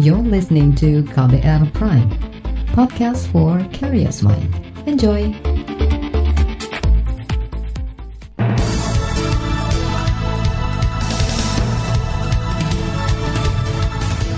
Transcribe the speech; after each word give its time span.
You're 0.00 0.24
listening 0.24 0.72
to 0.80 1.04
KBR 1.12 1.76
Prime, 1.76 2.08
podcast 2.72 3.28
for 3.28 3.60
curious 3.68 4.24
mind. 4.24 4.48
Enjoy! 4.88 5.28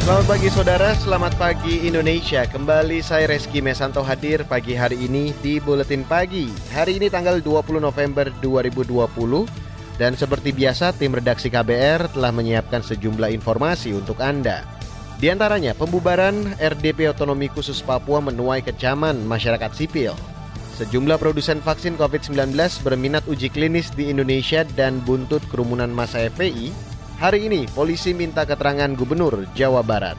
Selamat 0.02 0.26
pagi 0.26 0.50
saudara, 0.50 0.98
selamat 0.98 1.38
pagi 1.38 1.86
Indonesia. 1.86 2.42
Kembali 2.50 2.98
saya 2.98 3.30
Reski 3.30 3.62
Mesanto 3.62 4.02
hadir 4.02 4.42
pagi 4.42 4.74
hari 4.74 4.98
ini 4.98 5.30
di 5.46 5.62
Buletin 5.62 6.02
Pagi. 6.02 6.50
Hari 6.74 6.98
ini 6.98 7.06
tanggal 7.06 7.38
20 7.38 7.78
November 7.78 8.34
2020 8.42 8.98
dan 9.94 10.18
seperti 10.18 10.50
biasa 10.50 10.90
tim 10.98 11.14
redaksi 11.14 11.46
KBR 11.46 12.10
telah 12.10 12.34
menyiapkan 12.34 12.82
sejumlah 12.82 13.30
informasi 13.30 13.94
untuk 13.94 14.18
Anda. 14.18 14.81
Di 15.22 15.30
antaranya 15.30 15.70
pembubaran 15.70 16.34
RDP 16.58 17.06
Otonomi 17.06 17.46
Khusus 17.46 17.78
Papua 17.78 18.18
menuai 18.18 18.58
kecaman 18.58 19.22
masyarakat 19.22 19.70
sipil. 19.70 20.18
Sejumlah 20.82 21.14
produsen 21.22 21.62
vaksin 21.62 21.94
COVID-19 21.94 22.58
berminat 22.82 23.22
uji 23.30 23.46
klinis 23.46 23.94
di 23.94 24.10
Indonesia 24.10 24.66
dan 24.74 24.98
buntut 25.06 25.38
kerumunan 25.46 25.94
masa 25.94 26.26
FPI 26.26 26.92
Hari 27.22 27.46
ini 27.46 27.70
polisi 27.70 28.10
minta 28.10 28.42
keterangan 28.42 28.90
gubernur 28.98 29.46
Jawa 29.54 29.86
Barat. 29.86 30.18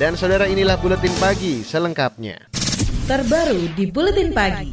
Dan 0.00 0.16
saudara 0.16 0.48
inilah 0.48 0.80
buletin 0.80 1.12
pagi 1.20 1.60
selengkapnya. 1.60 2.48
Terbaru 3.04 3.76
di 3.76 3.84
buletin 3.92 4.32
pagi. 4.32 4.72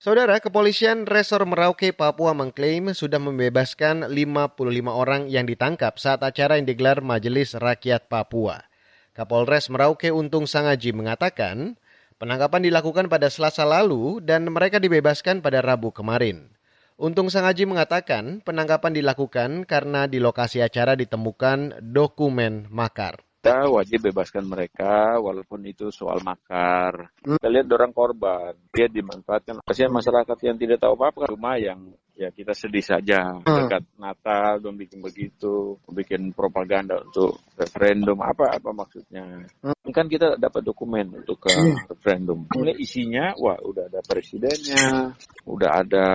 Saudara, 0.00 0.40
kepolisian 0.40 1.04
Resor 1.04 1.44
Merauke 1.44 1.92
Papua 1.92 2.32
mengklaim 2.32 2.96
sudah 2.96 3.20
membebaskan 3.20 4.08
55 4.08 4.56
orang 4.88 5.28
yang 5.28 5.44
ditangkap 5.44 6.00
saat 6.00 6.24
acara 6.24 6.56
yang 6.56 6.64
digelar 6.64 7.04
Majelis 7.04 7.52
Rakyat 7.52 8.08
Papua. 8.08 8.64
Kapolres 9.16 9.72
Merauke 9.72 10.12
Untung 10.12 10.44
Sangaji 10.44 10.92
mengatakan, 10.92 11.80
penangkapan 12.20 12.68
dilakukan 12.68 13.08
pada 13.08 13.32
Selasa 13.32 13.64
lalu 13.64 14.20
dan 14.20 14.44
mereka 14.52 14.76
dibebaskan 14.76 15.40
pada 15.40 15.64
Rabu 15.64 15.88
kemarin. 15.88 16.52
Untung 17.00 17.32
Sangaji 17.32 17.64
mengatakan 17.64 18.44
penangkapan 18.44 18.92
dilakukan 18.92 19.64
karena 19.64 20.04
di 20.04 20.20
lokasi 20.20 20.60
acara 20.60 20.92
ditemukan 20.92 21.80
dokumen 21.80 22.68
makar. 22.68 23.24
Kita 23.40 23.72
wajib 23.72 24.04
bebaskan 24.12 24.44
mereka 24.44 25.16
walaupun 25.16 25.64
itu 25.64 25.88
soal 25.88 26.20
makar. 26.20 27.08
Kita 27.16 27.48
lihat 27.48 27.72
orang 27.72 27.96
korban, 27.96 28.52
dia 28.68 28.92
dimanfaatkan. 28.92 29.64
Kasihan 29.64 29.96
masyarakat 29.96 30.36
yang 30.44 30.60
tidak 30.60 30.84
tahu 30.84 30.92
apa-apa, 30.92 31.32
rumah 31.32 31.56
yang 31.56 31.88
ya 32.16 32.32
kita 32.32 32.56
sedih 32.56 32.82
saja. 32.82 33.38
Dekat 33.44 33.84
Natal, 34.00 34.58
dong 34.58 34.80
bikin 34.80 35.04
begitu, 35.04 35.76
bikin 35.92 36.32
propaganda 36.32 37.04
untuk 37.04 37.38
referendum, 37.54 38.18
apa-apa 38.24 38.72
maksudnya. 38.72 39.44
Kan 39.92 40.08
kita 40.08 40.40
dapat 40.40 40.64
dokumen 40.64 41.22
untuk 41.22 41.46
ke 41.46 41.52
referendum. 41.86 42.48
Ini 42.56 42.74
isinya, 42.80 43.36
wah 43.38 43.60
udah 43.60 43.92
ada 43.92 44.00
presidennya, 44.02 45.14
udah 45.46 45.70
ada 45.84 46.06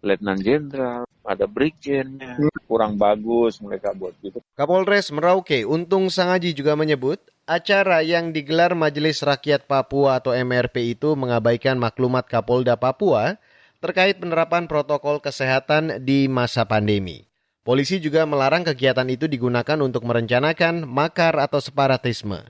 letnan 0.00 0.38
jenderal, 0.40 1.04
ada 1.26 1.44
brigjennya. 1.50 2.48
Kurang 2.70 3.02
bagus 3.02 3.58
mereka 3.58 3.90
buat 3.90 4.14
gitu. 4.22 4.38
Kapolres 4.54 5.10
Merauke 5.10 5.66
Untung 5.66 6.06
Sangaji 6.06 6.54
juga 6.54 6.78
menyebut 6.78 7.18
acara 7.50 7.98
yang 7.98 8.30
digelar 8.30 8.78
Majelis 8.78 9.26
Rakyat 9.26 9.66
Papua 9.66 10.22
atau 10.22 10.30
MRP 10.30 10.94
itu 10.94 11.18
mengabaikan 11.18 11.74
maklumat 11.82 12.30
Kapolda 12.30 12.78
Papua 12.78 13.34
terkait 13.80 14.20
penerapan 14.20 14.68
protokol 14.68 15.24
kesehatan 15.24 16.04
di 16.04 16.28
masa 16.28 16.68
pandemi. 16.68 17.26
Polisi 17.64 18.00
juga 18.00 18.24
melarang 18.24 18.64
kegiatan 18.64 19.04
itu 19.08 19.28
digunakan 19.28 19.76
untuk 19.80 20.04
merencanakan 20.04 20.84
makar 20.84 21.36
atau 21.40 21.60
separatisme. 21.60 22.40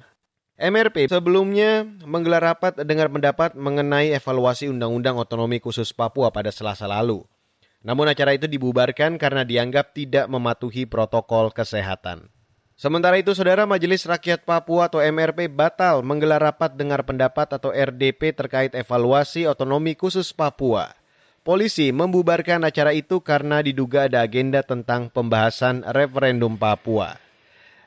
MRP 0.61 1.09
sebelumnya 1.09 1.89
menggelar 2.05 2.53
rapat 2.53 2.77
dengar 2.85 3.09
pendapat 3.09 3.57
mengenai 3.57 4.13
evaluasi 4.13 4.69
Undang-Undang 4.69 5.17
Otonomi 5.17 5.57
Khusus 5.57 5.97
Papua 5.97 6.29
pada 6.29 6.53
Selasa 6.53 6.85
lalu. 6.85 7.25
Namun 7.81 8.13
acara 8.13 8.37
itu 8.37 8.45
dibubarkan 8.45 9.17
karena 9.17 9.41
dianggap 9.41 9.97
tidak 9.97 10.29
mematuhi 10.29 10.85
protokol 10.85 11.49
kesehatan. 11.49 12.29
Sementara 12.77 13.17
itu, 13.17 13.33
Saudara 13.33 13.65
Majelis 13.65 14.05
Rakyat 14.05 14.45
Papua 14.45 14.93
atau 14.93 15.01
MRP 15.01 15.49
batal 15.49 16.05
menggelar 16.05 16.41
rapat 16.41 16.77
dengar 16.77 17.05
pendapat 17.09 17.57
atau 17.57 17.73
RDP 17.73 18.37
terkait 18.37 18.73
evaluasi 18.77 19.49
otonomi 19.49 19.97
khusus 19.97 20.33
Papua. 20.33 21.00
Polisi 21.51 21.91
membubarkan 21.91 22.63
acara 22.63 22.95
itu 22.95 23.19
karena 23.19 23.59
diduga 23.59 24.07
ada 24.07 24.23
agenda 24.23 24.63
tentang 24.63 25.11
pembahasan 25.11 25.83
referendum 25.83 26.55
Papua. 26.55 27.19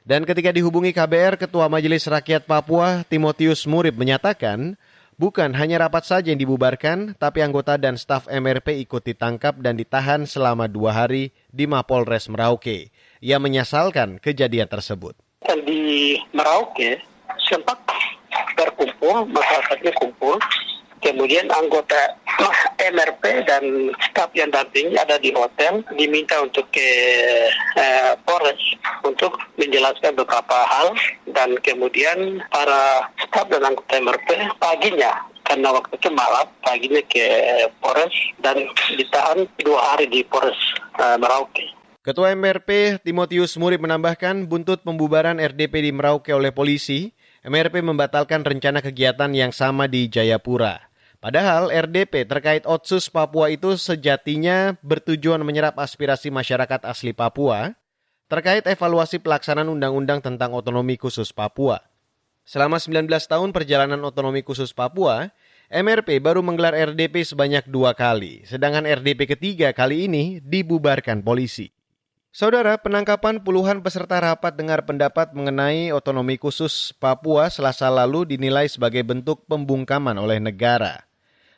Dan 0.04 0.28
ketika 0.28 0.52
dihubungi 0.52 0.92
KBR, 0.92 1.40
Ketua 1.40 1.72
Majelis 1.72 2.04
Rakyat 2.04 2.44
Papua, 2.44 3.08
Timotius 3.08 3.64
Murib 3.64 3.96
menyatakan, 3.96 4.76
bukan 5.16 5.56
hanya 5.56 5.80
rapat 5.80 6.04
saja 6.04 6.36
yang 6.36 6.44
dibubarkan, 6.44 7.16
tapi 7.16 7.40
anggota 7.40 7.80
dan 7.80 7.96
staf 7.96 8.28
MRP 8.28 8.84
ikut 8.84 9.00
ditangkap 9.00 9.56
dan 9.64 9.80
ditahan 9.80 10.28
selama 10.28 10.68
dua 10.68 10.92
hari 10.92 11.32
di 11.48 11.64
Mapolres 11.64 12.28
Merauke. 12.28 12.92
Ia 13.24 13.40
menyesalkan 13.40 14.20
kejadian 14.20 14.68
tersebut. 14.68 15.16
Di 15.64 16.20
Merauke 16.36 17.00
sempat 17.48 17.80
berkumpul, 18.60 19.24
masyarakatnya 19.32 19.96
kumpul, 20.04 20.36
kemudian 21.04 21.52
anggota 21.52 22.16
MRP 22.96 23.46
dan 23.46 23.92
staf 24.10 24.32
yang 24.34 24.50
dampingi 24.50 24.96
ada 24.96 25.20
di 25.20 25.36
hotel 25.36 25.84
diminta 26.00 26.40
untuk 26.40 26.66
ke 26.72 26.90
eh, 27.78 28.12
Polres 28.24 28.60
untuk 29.04 29.36
menjelaskan 29.60 30.16
beberapa 30.16 30.58
hal 30.66 30.96
dan 31.36 31.60
kemudian 31.62 32.42
para 32.50 33.12
staf 33.28 33.52
dan 33.52 33.68
anggota 33.68 34.00
MRP 34.00 34.30
paginya 34.58 35.12
karena 35.44 35.76
waktu 35.76 36.00
itu 36.00 36.10
malam 36.16 36.48
paginya 36.64 37.04
ke 37.12 37.26
Polres 37.84 38.16
dan 38.40 38.64
ditahan 38.96 39.44
dua 39.62 39.94
hari 39.94 40.08
di 40.08 40.24
Polres 40.24 40.58
eh, 40.98 41.20
Merauke. 41.20 41.84
Ketua 42.04 42.36
MRP 42.36 43.00
Timotius 43.00 43.56
Muri 43.56 43.80
menambahkan 43.80 44.44
buntut 44.52 44.84
pembubaran 44.84 45.40
RDP 45.40 45.88
di 45.88 45.92
Merauke 45.96 46.36
oleh 46.36 46.52
polisi, 46.52 47.16
MRP 47.48 47.80
membatalkan 47.80 48.44
rencana 48.44 48.84
kegiatan 48.84 49.32
yang 49.32 49.56
sama 49.56 49.88
di 49.88 50.12
Jayapura. 50.12 50.93
Padahal 51.24 51.72
RDP 51.72 52.28
terkait 52.28 52.68
Otsus 52.68 53.08
Papua 53.08 53.48
itu 53.48 53.80
sejatinya 53.80 54.76
bertujuan 54.84 55.40
menyerap 55.40 55.80
aspirasi 55.80 56.28
masyarakat 56.28 56.84
asli 56.84 57.16
Papua 57.16 57.72
terkait 58.28 58.68
evaluasi 58.68 59.24
pelaksanaan 59.24 59.72
undang-undang 59.72 60.20
tentang 60.20 60.52
otonomi 60.52 61.00
khusus 61.00 61.32
Papua. 61.32 61.80
Selama 62.44 62.76
19 62.76 63.08
tahun 63.08 63.56
perjalanan 63.56 64.04
otonomi 64.04 64.44
khusus 64.44 64.76
Papua, 64.76 65.32
MRP 65.72 66.20
baru 66.20 66.44
menggelar 66.44 66.76
RDP 66.76 67.24
sebanyak 67.24 67.72
dua 67.72 67.96
kali, 67.96 68.44
sedangkan 68.44 68.84
RDP 68.84 69.40
ketiga 69.40 69.72
kali 69.72 70.12
ini 70.12 70.44
dibubarkan 70.44 71.24
polisi. 71.24 71.72
Saudara, 72.36 72.76
penangkapan 72.76 73.40
puluhan 73.40 73.80
peserta 73.80 74.20
rapat 74.20 74.60
dengar 74.60 74.84
pendapat 74.84 75.32
mengenai 75.32 75.96
otonomi 75.96 76.36
khusus 76.36 76.92
Papua 77.00 77.48
selasa 77.48 77.88
lalu 77.88 78.36
dinilai 78.36 78.68
sebagai 78.68 79.08
bentuk 79.08 79.48
pembungkaman 79.48 80.20
oleh 80.20 80.44
negara. 80.44 81.13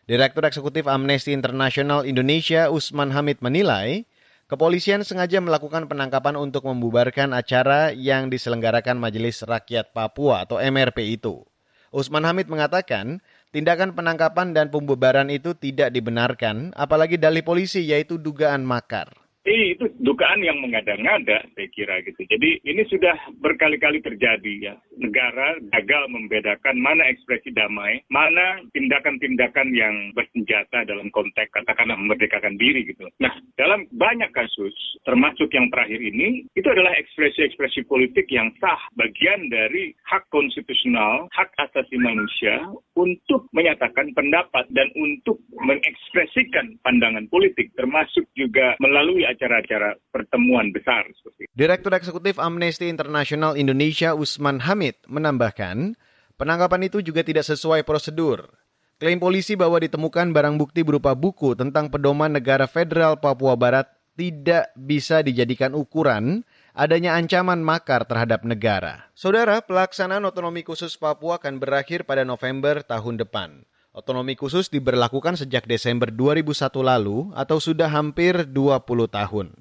Direktur 0.05 0.45
Eksekutif 0.45 0.85
Amnesty 0.85 1.33
International 1.33 2.05
Indonesia 2.05 2.69
Usman 2.69 3.09
Hamid 3.09 3.41
menilai, 3.41 4.05
kepolisian 4.45 5.01
sengaja 5.01 5.41
melakukan 5.41 5.89
penangkapan 5.89 6.37
untuk 6.37 6.69
membubarkan 6.69 7.33
acara 7.33 7.89
yang 7.89 8.29
diselenggarakan 8.29 9.01
Majelis 9.01 9.41
Rakyat 9.41 9.97
Papua 9.97 10.45
atau 10.45 10.61
MRP 10.61 11.17
itu. 11.17 11.41
Usman 11.89 12.21
Hamid 12.21 12.45
mengatakan, 12.53 13.17
tindakan 13.49 13.97
penangkapan 13.97 14.53
dan 14.53 14.69
pembubaran 14.69 15.25
itu 15.33 15.57
tidak 15.57 15.89
dibenarkan, 15.89 16.69
apalagi 16.77 17.17
dalih 17.17 17.41
polisi 17.41 17.81
yaitu 17.89 18.21
dugaan 18.21 18.61
makar. 18.61 19.24
Eh, 19.45 19.77
itu 19.77 19.85
dugaan 20.01 20.41
yang 20.41 20.57
mengada-ngada, 20.57 21.45
saya 21.53 21.69
kira 21.69 22.01
gitu. 22.01 22.17
Jadi 22.25 22.65
ini 22.65 22.81
sudah 22.89 23.13
berkali-kali 23.37 24.01
terjadi 24.01 24.53
ya. 24.57 24.75
Negara 24.97 25.61
gagal 25.69 26.09
membedakan 26.09 26.81
mana 26.81 27.05
ekspresi 27.05 27.53
damai, 27.53 28.01
mana 28.09 28.65
tindakan-tindakan 28.73 29.69
yang 29.69 30.09
bersenjata 30.17 30.89
dalam 30.89 31.13
konteks 31.13 31.53
katakanlah 31.53 31.93
memerdekakan 31.93 32.57
diri 32.57 32.89
gitu. 32.89 33.05
Nah, 33.21 33.37
dalam 33.53 33.85
banyak 33.93 34.33
kasus, 34.33 34.73
termasuk 35.05 35.53
yang 35.53 35.69
terakhir 35.69 36.01
ini, 36.01 36.49
itu 36.57 36.65
adalah 36.65 36.97
ekspresi-ekspresi 36.97 37.85
politik 37.85 38.25
yang 38.33 38.49
sah, 38.57 38.81
bagian 38.97 39.45
dari 39.53 39.93
hak 40.09 40.25
konstitusional, 40.33 41.29
hak 41.37 41.53
asasi 41.61 42.01
manusia 42.01 42.65
untuk 42.97 43.45
menyatakan 43.53 44.09
pendapat 44.17 44.65
dan 44.73 44.89
untuk 44.97 45.37
mengekspresikan 45.53 46.81
pandangan 46.81 47.29
politik, 47.29 47.69
termasuk 47.77 48.25
juga 48.33 48.73
melalui 48.81 49.34
acara-acara 49.35 49.99
pertemuan 50.09 50.71
besar. 50.71 51.03
Direktur 51.51 51.91
Eksekutif 51.91 52.39
Amnesty 52.39 52.87
International 52.87 53.59
Indonesia 53.59 54.15
Usman 54.15 54.63
Hamid 54.63 54.95
menambahkan, 55.11 55.99
penangkapan 56.39 56.87
itu 56.87 57.03
juga 57.03 57.21
tidak 57.21 57.43
sesuai 57.43 57.83
prosedur. 57.83 58.47
Klaim 58.95 59.19
polisi 59.19 59.59
bahwa 59.59 59.75
ditemukan 59.75 60.31
barang 60.31 60.55
bukti 60.55 60.79
berupa 60.87 61.11
buku 61.11 61.51
tentang 61.51 61.91
pedoman 61.91 62.31
negara 62.31 62.63
federal 62.63 63.19
Papua 63.19 63.59
Barat 63.59 63.91
tidak 64.15 64.71
bisa 64.79 65.19
dijadikan 65.19 65.75
ukuran 65.75 66.47
adanya 66.71 67.19
ancaman 67.19 67.59
makar 67.59 68.07
terhadap 68.07 68.47
negara. 68.47 69.11
Saudara, 69.11 69.59
pelaksanaan 69.59 70.23
otonomi 70.23 70.63
khusus 70.63 70.95
Papua 70.95 71.35
akan 71.39 71.59
berakhir 71.59 72.07
pada 72.07 72.23
November 72.23 72.79
tahun 72.83 73.19
depan. 73.19 73.67
Otonomi 73.95 74.35
khusus 74.35 74.67
diberlakukan 74.67 75.39
sejak 75.39 75.71
Desember 75.71 76.11
2001 76.11 76.67
lalu 76.83 77.31
atau 77.31 77.63
sudah 77.63 77.87
hampir 77.87 78.43
20 78.43 78.83
tahun. 79.07 79.55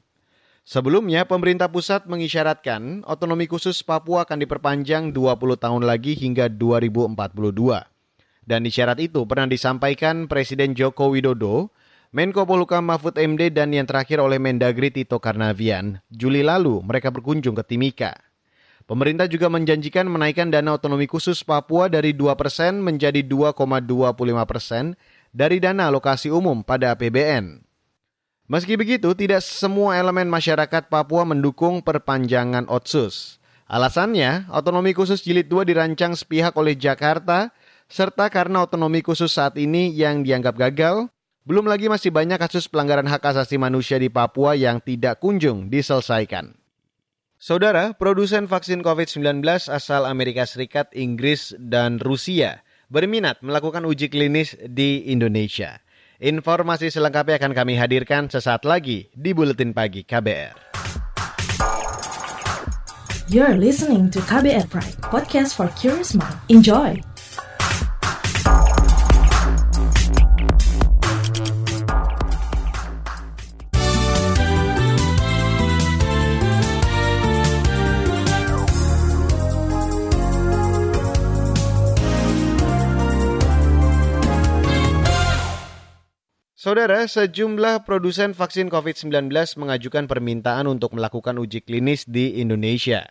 Sebelumnya, 0.66 1.22
pemerintah 1.22 1.70
pusat 1.70 2.10
mengisyaratkan 2.10 3.06
otonomi 3.06 3.46
khusus 3.46 3.78
Papua 3.86 4.26
akan 4.26 4.42
diperpanjang 4.42 5.14
20 5.14 5.38
tahun 5.54 5.82
lagi 5.86 6.18
hingga 6.18 6.50
2042. 6.50 7.14
Dan 8.42 8.66
isyarat 8.66 8.98
itu 8.98 9.22
pernah 9.22 9.46
disampaikan 9.46 10.26
Presiden 10.26 10.74
Joko 10.74 11.14
Widodo, 11.14 11.70
Menko 12.10 12.42
Polhukam 12.42 12.90
Mahfud 12.90 13.14
MD 13.14 13.54
dan 13.54 13.70
yang 13.70 13.86
terakhir 13.86 14.18
oleh 14.18 14.42
Mendagri 14.42 14.90
Tito 14.90 15.22
Karnavian. 15.22 16.02
Juli 16.10 16.42
lalu 16.42 16.82
mereka 16.82 17.14
berkunjung 17.14 17.54
ke 17.54 17.62
Timika. 17.62 18.18
Pemerintah 18.84 19.24
juga 19.24 19.48
menjanjikan 19.48 20.04
menaikkan 20.04 20.52
dana 20.52 20.76
otonomi 20.76 21.08
khusus 21.08 21.40
Papua 21.40 21.88
dari 21.88 22.12
2 22.12 22.36
persen 22.36 22.84
menjadi 22.84 23.24
2,25 23.24 23.80
persen 24.44 24.92
dari 25.32 25.56
dana 25.56 25.88
alokasi 25.88 26.28
umum 26.28 26.60
pada 26.60 26.92
APBN. 26.92 27.64
Meski 28.44 28.76
begitu, 28.76 29.16
tidak 29.16 29.40
semua 29.40 29.96
elemen 29.96 30.28
masyarakat 30.28 30.92
Papua 30.92 31.24
mendukung 31.24 31.80
perpanjangan 31.80 32.68
otsus. 32.68 33.40
Alasannya, 33.64 34.52
otonomi 34.52 34.92
khusus 34.92 35.24
jilid 35.24 35.48
2 35.48 35.64
dirancang 35.64 36.12
sepihak 36.12 36.52
oleh 36.60 36.76
Jakarta, 36.76 37.56
serta 37.88 38.28
karena 38.28 38.68
otonomi 38.68 39.00
khusus 39.00 39.32
saat 39.32 39.56
ini 39.56 39.88
yang 39.96 40.20
dianggap 40.20 40.60
gagal, 40.60 41.08
belum 41.48 41.64
lagi 41.64 41.88
masih 41.88 42.12
banyak 42.12 42.36
kasus 42.36 42.68
pelanggaran 42.68 43.08
hak 43.08 43.24
asasi 43.32 43.56
manusia 43.56 43.96
di 43.96 44.12
Papua 44.12 44.52
yang 44.52 44.76
tidak 44.84 45.24
kunjung 45.24 45.72
diselesaikan. 45.72 46.63
Saudara, 47.44 47.92
produsen 47.92 48.48
vaksin 48.48 48.80
COVID-19 48.80 49.44
asal 49.68 50.08
Amerika 50.08 50.48
Serikat, 50.48 50.88
Inggris, 50.96 51.52
dan 51.60 52.00
Rusia 52.00 52.64
berminat 52.88 53.44
melakukan 53.44 53.84
uji 53.84 54.08
klinis 54.08 54.56
di 54.64 55.12
Indonesia. 55.12 55.84
Informasi 56.24 56.88
selengkapnya 56.88 57.36
akan 57.36 57.52
kami 57.52 57.76
hadirkan 57.76 58.32
sesaat 58.32 58.64
lagi 58.64 59.12
di 59.12 59.36
Buletin 59.36 59.76
Pagi 59.76 60.08
KBR. 60.08 60.56
You're 63.28 63.60
listening 63.60 64.08
to 64.16 64.24
KBR 64.24 64.72
Pride, 64.72 64.96
podcast 65.04 65.52
for 65.52 65.68
curious 65.76 66.16
mind. 66.16 66.40
Enjoy! 66.48 66.96
Saudara, 86.64 87.04
sejumlah 87.04 87.84
produsen 87.84 88.32
vaksin 88.32 88.72
COVID-19 88.72 89.28
mengajukan 89.60 90.08
permintaan 90.08 90.64
untuk 90.64 90.96
melakukan 90.96 91.36
uji 91.36 91.60
klinis 91.60 92.08
di 92.08 92.40
Indonesia. 92.40 93.04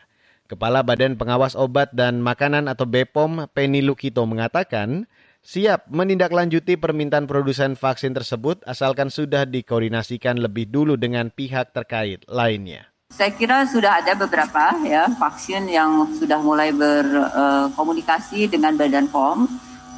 Kepala 0.50 0.82
Badan 0.82 1.22
Pengawas 1.22 1.54
Obat 1.54 1.94
dan 1.94 2.18
Makanan 2.18 2.66
atau 2.66 2.90
BPOM, 2.90 3.46
Penny 3.54 3.86
Lukito 3.86 4.26
mengatakan, 4.26 5.06
siap 5.46 5.86
menindaklanjuti 5.86 6.82
permintaan 6.82 7.30
produsen 7.30 7.78
vaksin 7.78 8.18
tersebut 8.18 8.66
asalkan 8.66 9.14
sudah 9.14 9.46
dikoordinasikan 9.46 10.42
lebih 10.42 10.74
dulu 10.74 10.98
dengan 10.98 11.30
pihak 11.30 11.78
terkait 11.78 12.26
lainnya. 12.26 12.90
Saya 13.14 13.38
kira 13.38 13.70
sudah 13.70 14.02
ada 14.02 14.18
beberapa 14.18 14.82
ya 14.82 15.14
vaksin 15.14 15.70
yang 15.70 16.10
sudah 16.18 16.42
mulai 16.42 16.74
berkomunikasi 16.74 18.50
dengan 18.50 18.74
Badan 18.74 19.14
POM 19.14 19.46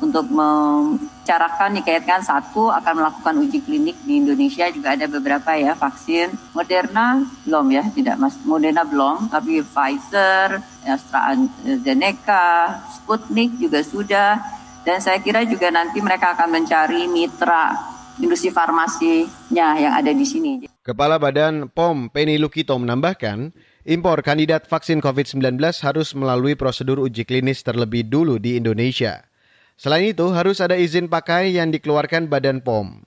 untuk 0.03 0.27
membicarakan 0.27 1.79
dikaitkan 1.79 2.19
satu 2.19 2.67
akan 2.67 2.93
melakukan 2.99 3.35
uji 3.39 3.63
klinik 3.63 3.95
di 4.03 4.19
Indonesia 4.19 4.67
juga 4.67 4.95
ada 4.95 5.07
beberapa 5.07 5.55
ya 5.55 5.71
vaksin 5.71 6.35
Moderna 6.51 7.23
belum 7.47 7.65
ya 7.71 7.83
tidak 7.95 8.19
mas 8.19 8.35
Moderna 8.43 8.83
belum 8.83 9.31
tapi 9.31 9.63
Pfizer 9.63 10.59
AstraZeneca 10.83 12.75
Sputnik 12.91 13.55
juga 13.55 13.79
sudah 13.79 14.43
dan 14.85 14.99
saya 15.01 15.17
kira 15.23 15.47
juga 15.47 15.71
nanti 15.71 16.03
mereka 16.03 16.35
akan 16.37 16.61
mencari 16.61 17.07
mitra 17.07 17.95
industri 18.21 18.51
farmasinya 18.51 19.75
yang 19.75 19.93
ada 19.97 20.11
di 20.13 20.23
sini. 20.23 20.51
Kepala 20.85 21.17
Badan 21.17 21.67
POM 21.73 22.13
Penny 22.13 22.37
Lukito 22.37 22.77
menambahkan, 22.77 23.49
impor 23.89 24.21
kandidat 24.21 24.69
vaksin 24.69 25.01
COVID-19 25.01 25.57
harus 25.81 26.13
melalui 26.13 26.53
prosedur 26.53 27.01
uji 27.01 27.25
klinis 27.25 27.65
terlebih 27.65 28.05
dulu 28.05 28.37
di 28.37 28.61
Indonesia. 28.61 29.25
Selain 29.75 30.07
itu, 30.07 30.31
harus 30.31 30.63
ada 30.63 30.79
izin 30.79 31.11
pakai 31.11 31.55
yang 31.59 31.67
dikeluarkan 31.67 32.31
Badan 32.31 32.63
POM. 32.63 33.03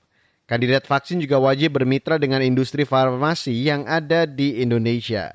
Kandidat 0.49 0.89
vaksin 0.89 1.21
juga 1.21 1.41
wajib 1.41 1.77
bermitra 1.77 2.17
dengan 2.17 2.41
industri 2.41 2.89
farmasi 2.89 3.53
yang 3.53 3.85
ada 3.85 4.25
di 4.25 4.61
Indonesia. 4.61 5.33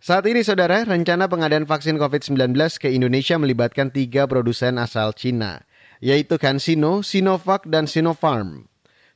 Saat 0.00 0.28
ini, 0.28 0.44
saudara, 0.44 0.84
rencana 0.84 1.28
pengadaan 1.28 1.64
vaksin 1.64 1.96
COVID-19 2.00 2.52
ke 2.80 2.88
Indonesia 2.90 3.38
melibatkan 3.38 3.92
tiga 3.92 4.26
produsen 4.26 4.80
asal 4.80 5.14
Cina, 5.16 5.62
yaitu 6.02 6.40
CanSino, 6.40 7.06
Sinovac, 7.06 7.68
dan 7.68 7.88
Sinopharm. 7.88 8.66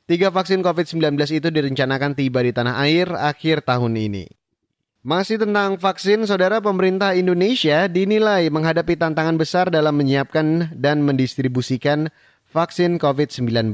Tiga 0.07 0.31
vaksin 0.31 0.63
COVID-19 0.63 1.19
itu 1.35 1.51
direncanakan 1.51 2.15
tiba 2.15 2.39
di 2.39 2.55
tanah 2.55 2.79
air 2.79 3.11
akhir 3.11 3.67
tahun 3.67 3.99
ini. 3.99 4.31
Masih 5.07 5.39
tentang 5.39 5.79
vaksin, 5.79 6.27
saudara 6.27 6.59
pemerintah 6.59 7.15
Indonesia 7.15 7.87
dinilai 7.87 8.51
menghadapi 8.51 8.99
tantangan 8.99 9.39
besar 9.39 9.71
dalam 9.71 9.95
menyiapkan 9.95 10.75
dan 10.75 10.99
mendistribusikan 10.99 12.11
vaksin 12.51 12.99
COVID-19. 12.99 13.71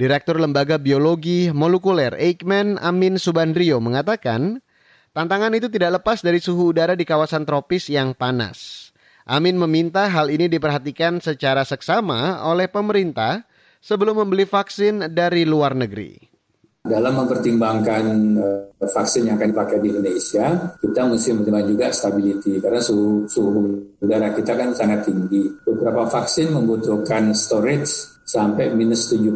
Direktur 0.00 0.40
Lembaga 0.40 0.80
Biologi 0.80 1.52
Molekuler 1.52 2.16
Eijkman 2.16 2.80
Amin 2.80 3.20
Subandrio 3.20 3.76
mengatakan, 3.84 4.64
tantangan 5.12 5.52
itu 5.52 5.68
tidak 5.68 6.00
lepas 6.00 6.24
dari 6.24 6.40
suhu 6.40 6.72
udara 6.72 6.96
di 6.96 7.04
kawasan 7.04 7.44
tropis 7.44 7.92
yang 7.92 8.16
panas. 8.16 8.88
Amin 9.28 9.60
meminta 9.60 10.08
hal 10.08 10.32
ini 10.32 10.48
diperhatikan 10.48 11.20
secara 11.20 11.60
seksama 11.68 12.40
oleh 12.48 12.72
pemerintah 12.72 13.44
sebelum 13.84 14.24
membeli 14.24 14.48
vaksin 14.48 15.12
dari 15.12 15.44
luar 15.44 15.76
negeri. 15.76 16.31
Dalam 16.82 17.14
mempertimbangkan 17.14 18.04
uh, 18.42 18.86
vaksin 18.90 19.30
yang 19.30 19.38
akan 19.38 19.54
dipakai 19.54 19.78
di 19.78 19.94
Indonesia, 19.94 20.74
kita 20.82 21.06
mesti 21.06 21.30
mempertimbangkan 21.30 21.70
juga 21.70 21.86
stability 21.94 22.58
karena 22.58 22.82
suhu, 22.82 23.30
suhu 23.30 23.62
udara 24.02 24.34
kita 24.34 24.58
kan 24.58 24.74
sangat 24.74 25.06
tinggi. 25.06 25.46
Beberapa 25.62 26.10
vaksin 26.10 26.50
membutuhkan 26.50 27.30
storage 27.38 28.18
sampai 28.26 28.74
minus 28.74 29.14
70 29.14 29.30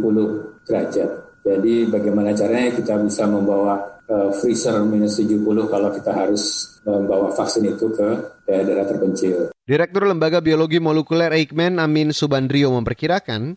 derajat. 0.66 1.10
Jadi 1.46 1.86
bagaimana 1.86 2.34
caranya 2.34 2.74
kita 2.74 2.98
bisa 2.98 3.30
membawa 3.30 3.78
uh, 4.10 4.34
freezer 4.34 4.82
minus 4.82 5.14
70 5.22 5.46
kalau 5.70 5.94
kita 5.94 6.10
harus 6.10 6.74
membawa 6.82 7.30
vaksin 7.30 7.62
itu 7.62 7.94
ke 7.94 8.08
daerah-daerah 8.42 8.86
terpencil. 8.90 9.54
Direktur 9.62 10.02
Lembaga 10.10 10.42
Biologi 10.42 10.82
Molekuler 10.82 11.30
Eijkman 11.30 11.78
Amin 11.78 12.10
Subandrio 12.10 12.74
memperkirakan 12.74 13.54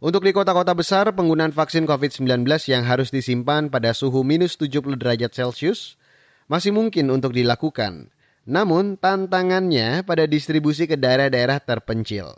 untuk 0.00 0.24
di 0.24 0.32
kota-kota 0.32 0.72
besar, 0.72 1.12
penggunaan 1.12 1.52
vaksin 1.52 1.84
COVID-19 1.84 2.48
yang 2.72 2.88
harus 2.88 3.12
disimpan 3.12 3.68
pada 3.68 3.92
suhu 3.92 4.24
minus 4.24 4.56
70 4.56 4.96
derajat 4.96 5.36
Celcius 5.36 6.00
masih 6.48 6.72
mungkin 6.72 7.12
untuk 7.12 7.36
dilakukan. 7.36 8.08
Namun, 8.48 8.96
tantangannya 8.96 10.00
pada 10.02 10.24
distribusi 10.24 10.88
ke 10.88 10.96
daerah-daerah 10.96 11.60
terpencil. 11.60 12.32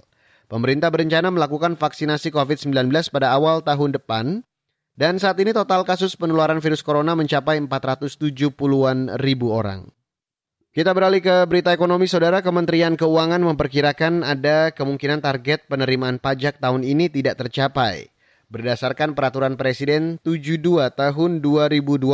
Pemerintah 0.50 0.90
berencana 0.90 1.31
melakukan 1.31 1.78
vaksinasi 1.78 2.35
COVID-19 2.35 2.90
pada 3.14 3.31
awal 3.31 3.62
tahun 3.62 3.95
depan, 3.95 4.45
dan 4.99 5.16
saat 5.23 5.40
ini 5.40 5.57
total 5.57 5.87
kasus 5.88 6.19
penularan 6.19 6.61
virus 6.61 6.85
corona 6.85 7.16
mencapai 7.16 7.62
470-an 7.64 9.23
ribu 9.23 9.49
orang. 9.54 9.88
Kita 10.72 10.96
beralih 10.96 11.20
ke 11.20 11.44
berita 11.44 11.68
ekonomi, 11.68 12.08
Saudara. 12.08 12.40
Kementerian 12.40 12.96
Keuangan 12.96 13.44
memperkirakan 13.44 14.24
ada 14.24 14.72
kemungkinan 14.72 15.20
target 15.20 15.68
penerimaan 15.68 16.16
pajak 16.16 16.64
tahun 16.64 16.80
ini 16.80 17.12
tidak 17.12 17.44
tercapai. 17.44 18.08
Berdasarkan 18.48 19.12
Peraturan 19.12 19.60
Presiden 19.60 20.16
72 20.24 20.64
tahun 20.96 21.44
2020, 21.44 22.08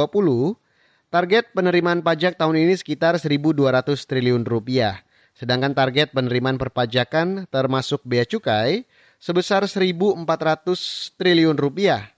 target 1.06 1.44
penerimaan 1.54 2.02
pajak 2.02 2.34
tahun 2.34 2.58
ini 2.66 2.74
sekitar 2.74 3.22
1.200 3.22 3.94
triliun 3.94 4.42
rupiah. 4.42 5.06
Sedangkan 5.38 5.70
target 5.70 6.10
penerimaan 6.10 6.58
perpajakan 6.58 7.46
termasuk 7.54 8.02
bea 8.02 8.26
cukai 8.26 8.90
sebesar 9.22 9.70
1.400 9.70 10.18
triliun 11.14 11.54
rupiah. 11.54 12.10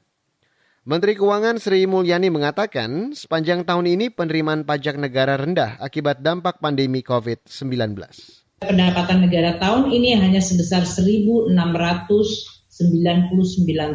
Menteri 0.80 1.12
Keuangan 1.12 1.60
Sri 1.60 1.84
Mulyani 1.84 2.32
mengatakan 2.32 3.12
sepanjang 3.12 3.68
tahun 3.68 3.84
ini 3.84 4.08
penerimaan 4.08 4.64
pajak 4.64 4.96
negara 4.96 5.36
rendah 5.36 5.76
akibat 5.76 6.24
dampak 6.24 6.56
pandemi 6.56 7.04
COVID-19. 7.04 8.00
Pendapatan 8.64 9.28
negara 9.28 9.60
tahun 9.60 9.92
ini 9.92 10.16
hanya 10.16 10.40
sebesar 10.40 10.88
1.699 10.88 11.52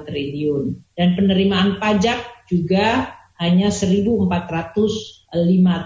triliun 0.06 0.64
dan 0.94 1.18
penerimaan 1.18 1.82
pajak 1.82 2.22
juga 2.54 3.18
hanya 3.42 3.74
1.400 3.74 5.26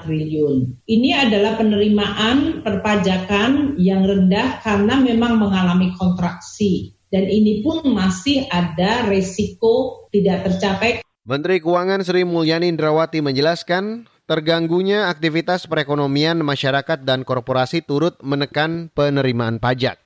triliun. 0.03 0.83
Ini 0.83 1.09
adalah 1.15 1.55
penerimaan 1.55 2.59
perpajakan 2.59 3.79
yang 3.79 4.03
rendah 4.03 4.59
karena 4.67 4.99
memang 4.99 5.39
mengalami 5.39 5.95
kontraksi 5.95 6.98
dan 7.09 7.25
ini 7.25 7.65
pun 7.65 7.81
masih 7.89 8.45
ada 8.53 9.05
resiko 9.09 10.05
tidak 10.13 10.45
tercapai. 10.45 11.01
Menteri 11.25 11.61
Keuangan 11.61 12.01
Sri 12.01 12.25
Mulyani 12.25 12.69
Indrawati 12.69 13.21
menjelaskan, 13.21 14.09
terganggunya 14.25 15.09
aktivitas 15.09 15.69
perekonomian 15.69 16.41
masyarakat 16.41 17.05
dan 17.05 17.21
korporasi 17.25 17.85
turut 17.85 18.17
menekan 18.21 18.89
penerimaan 18.93 19.61
pajak. 19.61 20.01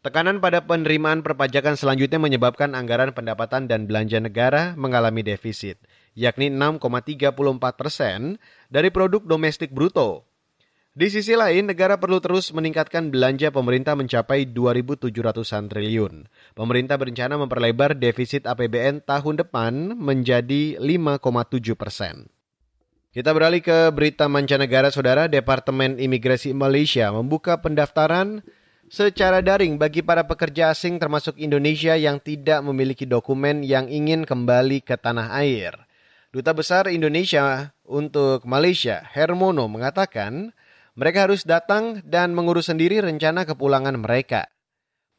Tekanan 0.00 0.40
pada 0.40 0.64
penerimaan 0.64 1.20
perpajakan 1.20 1.76
selanjutnya 1.76 2.16
menyebabkan 2.16 2.72
anggaran 2.72 3.12
pendapatan 3.12 3.68
dan 3.68 3.84
belanja 3.84 4.16
negara 4.16 4.72
mengalami 4.72 5.20
defisit, 5.20 5.76
yakni 6.16 6.48
6,34 6.48 7.36
persen 7.76 8.40
dari 8.72 8.88
produk 8.88 9.20
domestik 9.20 9.76
bruto. 9.76 10.29
Di 11.00 11.08
sisi 11.08 11.32
lain, 11.32 11.64
negara 11.64 11.96
perlu 11.96 12.20
terus 12.20 12.52
meningkatkan 12.52 13.08
belanja 13.08 13.48
pemerintah 13.48 13.96
mencapai 13.96 14.44
2.700-an 14.44 15.72
triliun. 15.72 16.28
Pemerintah 16.52 17.00
berencana 17.00 17.40
memperlebar 17.40 17.96
defisit 17.96 18.44
APBN 18.44 19.08
tahun 19.08 19.40
depan 19.40 19.96
menjadi 19.96 20.76
5,7 20.76 21.72
persen. 21.72 22.28
Kita 23.16 23.32
beralih 23.32 23.64
ke 23.64 23.88
berita 23.96 24.28
mancanegara, 24.28 24.92
Saudara. 24.92 25.24
Departemen 25.24 25.96
Imigrasi 25.96 26.52
Malaysia 26.52 27.08
membuka 27.16 27.56
pendaftaran 27.56 28.44
secara 28.92 29.40
daring 29.40 29.80
bagi 29.80 30.04
para 30.04 30.28
pekerja 30.28 30.68
asing 30.68 31.00
termasuk 31.00 31.40
Indonesia 31.40 31.96
yang 31.96 32.20
tidak 32.20 32.60
memiliki 32.60 33.08
dokumen 33.08 33.64
yang 33.64 33.88
ingin 33.88 34.28
kembali 34.28 34.84
ke 34.84 35.00
tanah 35.00 35.32
air. 35.40 35.80
Duta 36.28 36.52
Besar 36.52 36.92
Indonesia 36.92 37.72
untuk 37.88 38.44
Malaysia, 38.44 39.00
Hermono, 39.16 39.64
mengatakan 39.64 40.52
mereka 40.98 41.28
harus 41.28 41.46
datang 41.46 42.02
dan 42.06 42.32
mengurus 42.32 42.70
sendiri 42.72 43.02
rencana 43.02 43.46
kepulangan 43.46 43.98
mereka. 43.98 44.50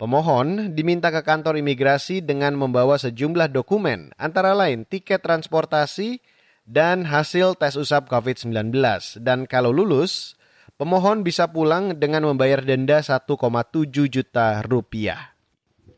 Pemohon 0.01 0.73
diminta 0.73 1.13
ke 1.13 1.21
kantor 1.21 1.61
imigrasi 1.61 2.25
dengan 2.25 2.57
membawa 2.57 2.97
sejumlah 2.97 3.53
dokumen, 3.53 4.09
antara 4.17 4.57
lain 4.57 4.83
tiket 4.89 5.21
transportasi 5.21 6.17
dan 6.65 7.05
hasil 7.05 7.53
tes 7.59 7.77
usap 7.77 8.09
COVID-19. 8.09 8.73
Dan 9.21 9.45
kalau 9.45 9.69
lulus, 9.69 10.33
Pemohon 10.81 11.21
bisa 11.21 11.45
pulang 11.45 11.93
dengan 11.93 12.25
membayar 12.25 12.57
denda 12.57 13.05
1,7 13.05 13.29
juta 14.09 14.65
rupiah. 14.65 15.37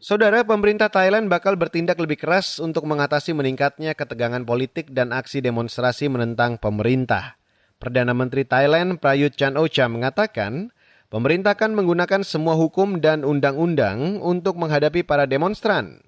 Saudara, 0.04 0.44
pemerintah 0.44 0.92
Thailand 0.92 1.32
bakal 1.32 1.56
bertindak 1.56 1.96
lebih 1.96 2.20
keras 2.20 2.60
untuk 2.60 2.84
mengatasi 2.84 3.32
meningkatnya 3.32 3.96
ketegangan 3.96 4.44
politik 4.44 4.92
dan 4.92 5.16
aksi 5.16 5.40
demonstrasi 5.40 6.12
menentang 6.12 6.60
pemerintah. 6.60 7.40
Perdana 7.84 8.16
Menteri 8.16 8.48
Thailand 8.48 8.96
Prayut 8.96 9.36
Chan 9.36 9.60
Ocha 9.60 9.92
mengatakan, 9.92 10.72
pemerintah 11.12 11.52
akan 11.52 11.76
menggunakan 11.76 12.24
semua 12.24 12.56
hukum 12.56 13.04
dan 13.04 13.28
undang-undang 13.28 14.24
untuk 14.24 14.56
menghadapi 14.56 15.04
para 15.04 15.28
demonstran. 15.28 16.00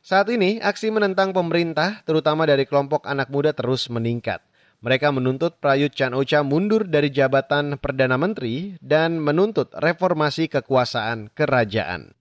Saat 0.00 0.32
ini, 0.32 0.56
aksi 0.56 0.88
menentang 0.88 1.36
pemerintah, 1.36 2.00
terutama 2.08 2.48
dari 2.48 2.64
kelompok 2.64 3.04
anak 3.04 3.28
muda 3.28 3.52
terus 3.52 3.92
meningkat. 3.92 4.40
Mereka 4.80 5.12
menuntut 5.12 5.60
Prayut 5.60 5.92
Chan 5.92 6.16
Ocha 6.16 6.40
mundur 6.40 6.88
dari 6.88 7.12
jabatan 7.12 7.76
Perdana 7.76 8.16
Menteri 8.16 8.80
dan 8.80 9.20
menuntut 9.20 9.68
reformasi 9.76 10.48
kekuasaan 10.48 11.28
kerajaan. 11.36 12.17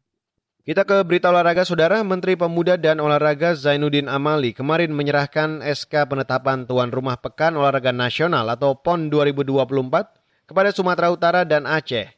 Kita 0.67 0.83
ke 0.83 0.99
berita 1.07 1.31
olahraga, 1.31 1.63
Saudara. 1.63 2.03
Menteri 2.03 2.35
Pemuda 2.35 2.75
dan 2.75 2.99
Olahraga 2.99 3.55
Zainuddin 3.55 4.11
Amali 4.11 4.51
kemarin 4.51 4.91
menyerahkan 4.91 5.63
SK 5.63 6.11
penetapan 6.11 6.67
tuan 6.67 6.91
rumah 6.91 7.15
Pekan 7.15 7.55
Olahraga 7.55 7.95
Nasional 7.95 8.43
atau 8.51 8.75
PON 8.75 9.07
2024 9.07 9.63
kepada 10.43 10.69
Sumatera 10.75 11.07
Utara 11.07 11.47
dan 11.47 11.63
Aceh. 11.63 12.11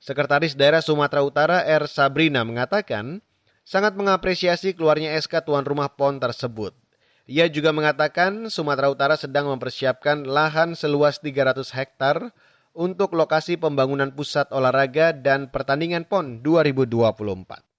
Sekretaris 0.00 0.56
Daerah 0.56 0.80
Sumatera 0.80 1.20
Utara 1.20 1.68
R. 1.68 1.84
Sabrina 1.84 2.40
mengatakan 2.48 3.20
sangat 3.60 3.92
mengapresiasi 3.92 4.72
keluarnya 4.72 5.12
SK 5.20 5.44
tuan 5.44 5.68
rumah 5.68 5.92
PON 5.92 6.16
tersebut. 6.16 6.72
Ia 7.28 7.44
juga 7.52 7.76
mengatakan 7.76 8.48
Sumatera 8.48 8.88
Utara 8.88 9.20
sedang 9.20 9.52
mempersiapkan 9.52 10.24
lahan 10.24 10.72
seluas 10.80 11.20
300 11.20 11.60
hektar 11.76 12.32
untuk 12.72 13.12
lokasi 13.12 13.60
pembangunan 13.60 14.08
pusat 14.16 14.48
olahraga 14.48 15.12
dan 15.12 15.52
pertandingan 15.52 16.08
PON 16.08 16.40
2024. 16.40 17.71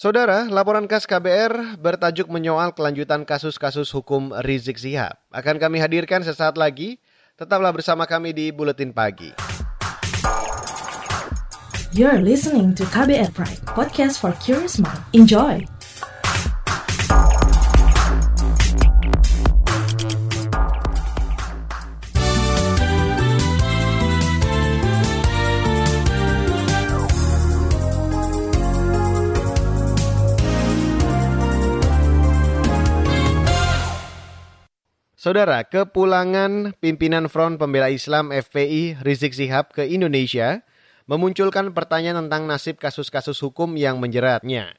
Saudara, 0.00 0.48
laporan 0.48 0.88
khas 0.88 1.04
KBR 1.04 1.76
bertajuk 1.76 2.32
menyoal 2.32 2.72
kelanjutan 2.72 3.20
kasus-kasus 3.20 3.92
hukum 3.92 4.32
Rizik 4.48 4.80
Sihab. 4.80 5.20
Akan 5.28 5.60
kami 5.60 5.76
hadirkan 5.76 6.24
sesaat 6.24 6.56
lagi. 6.56 6.96
Tetaplah 7.36 7.68
bersama 7.68 8.08
kami 8.08 8.32
di 8.32 8.48
Buletin 8.48 8.96
Pagi. 8.96 9.36
You're 11.92 12.24
listening 12.24 12.72
to 12.80 12.88
KBR 12.88 13.36
Pride, 13.36 13.60
podcast 13.68 14.24
for 14.24 14.32
curious 14.40 14.80
mind. 14.80 15.04
Enjoy! 15.12 15.68
Saudara, 35.30 35.62
kepulangan 35.62 36.74
pimpinan 36.82 37.30
Front 37.30 37.62
Pembela 37.62 37.86
Islam 37.86 38.34
FPI 38.34 38.98
Rizik 38.98 39.30
Sihab 39.30 39.70
ke 39.70 39.86
Indonesia 39.86 40.66
memunculkan 41.06 41.70
pertanyaan 41.70 42.26
tentang 42.26 42.50
nasib 42.50 42.82
kasus-kasus 42.82 43.38
hukum 43.38 43.78
yang 43.78 44.02
menjeratnya. 44.02 44.74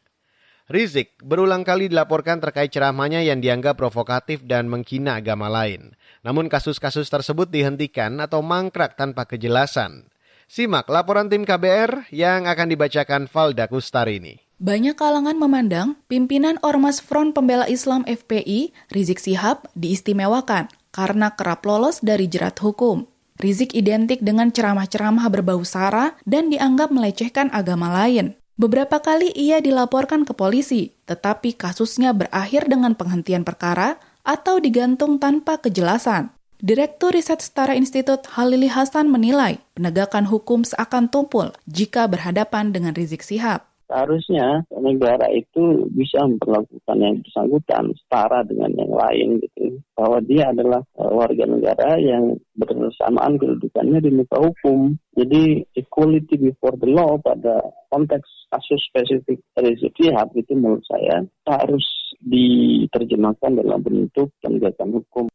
Rizik 0.68 1.16
berulang 1.24 1.64
kali 1.64 1.88
dilaporkan 1.88 2.44
terkait 2.44 2.68
ceramahnya 2.68 3.24
yang 3.24 3.40
dianggap 3.40 3.80
provokatif 3.80 4.44
dan 4.44 4.68
menghina 4.68 5.24
agama 5.24 5.48
lain. 5.48 5.96
Namun 6.20 6.52
kasus-kasus 6.52 7.08
tersebut 7.08 7.48
dihentikan 7.48 8.20
atau 8.20 8.44
mangkrak 8.44 9.00
tanpa 9.00 9.24
kejelasan. 9.24 10.12
Simak 10.52 10.92
laporan 10.92 11.32
tim 11.32 11.48
KBR 11.48 12.12
yang 12.12 12.44
akan 12.44 12.68
dibacakan 12.68 13.32
Valda 13.32 13.72
Kustar 13.72 14.12
ini. 14.12 14.51
Banyak 14.62 14.94
kalangan 14.94 15.42
memandang 15.42 15.98
pimpinan 16.06 16.62
Ormas 16.62 17.02
Front 17.02 17.34
Pembela 17.34 17.66
Islam 17.66 18.06
FPI, 18.06 18.70
Rizik 18.94 19.18
Sihab, 19.18 19.66
diistimewakan 19.74 20.70
karena 20.94 21.34
kerap 21.34 21.66
lolos 21.66 21.98
dari 22.06 22.30
jerat 22.30 22.62
hukum. 22.62 23.10
Rizik 23.42 23.74
identik 23.74 24.22
dengan 24.22 24.54
ceramah-ceramah 24.54 25.26
berbau 25.34 25.66
sara 25.66 26.14
dan 26.30 26.54
dianggap 26.54 26.94
melecehkan 26.94 27.50
agama 27.50 27.90
lain. 27.90 28.38
Beberapa 28.54 29.02
kali 29.02 29.34
ia 29.34 29.66
dilaporkan 29.66 30.30
ke 30.30 30.38
polisi, 30.38 30.94
tetapi 31.10 31.58
kasusnya 31.58 32.14
berakhir 32.14 32.70
dengan 32.70 32.94
penghentian 32.94 33.42
perkara 33.42 33.98
atau 34.22 34.62
digantung 34.62 35.18
tanpa 35.18 35.58
kejelasan. 35.58 36.38
Direktur 36.62 37.18
Riset 37.18 37.42
Setara 37.42 37.74
Institut 37.74 38.30
Halili 38.38 38.70
Hasan 38.70 39.10
menilai 39.10 39.58
penegakan 39.74 40.30
hukum 40.30 40.62
seakan 40.62 41.10
tumpul 41.10 41.50
jika 41.66 42.06
berhadapan 42.06 42.70
dengan 42.70 42.94
Rizik 42.94 43.26
Sihab 43.26 43.71
seharusnya 43.92 44.64
negara 44.72 45.28
itu 45.36 45.92
bisa 45.92 46.24
memperlakukan 46.24 46.96
yang 46.96 47.20
bersangkutan 47.20 47.92
setara 48.00 48.48
dengan 48.48 48.72
yang 48.80 48.96
lain 48.96 49.44
gitu. 49.44 49.84
Bahwa 49.92 50.24
dia 50.24 50.56
adalah 50.56 50.80
uh, 50.96 51.12
warga 51.12 51.44
negara 51.44 52.00
yang 52.00 52.40
bersamaan 52.56 53.36
kedudukannya 53.36 54.00
di 54.00 54.12
muka 54.16 54.40
hukum. 54.40 54.96
Jadi 55.20 55.68
equality 55.76 56.40
before 56.40 56.80
the 56.80 56.88
law 56.88 57.20
pada 57.20 57.60
konteks 57.92 58.48
kasus 58.48 58.80
spesifik 58.88 59.44
Rizik 59.60 59.92
itu 60.00 60.54
menurut 60.56 60.88
saya 60.88 61.28
harus 61.44 61.84
diterjemahkan 62.24 63.60
dalam 63.60 63.84
bentuk 63.84 64.32
penegakan 64.40 65.04
hukum. 65.04 65.26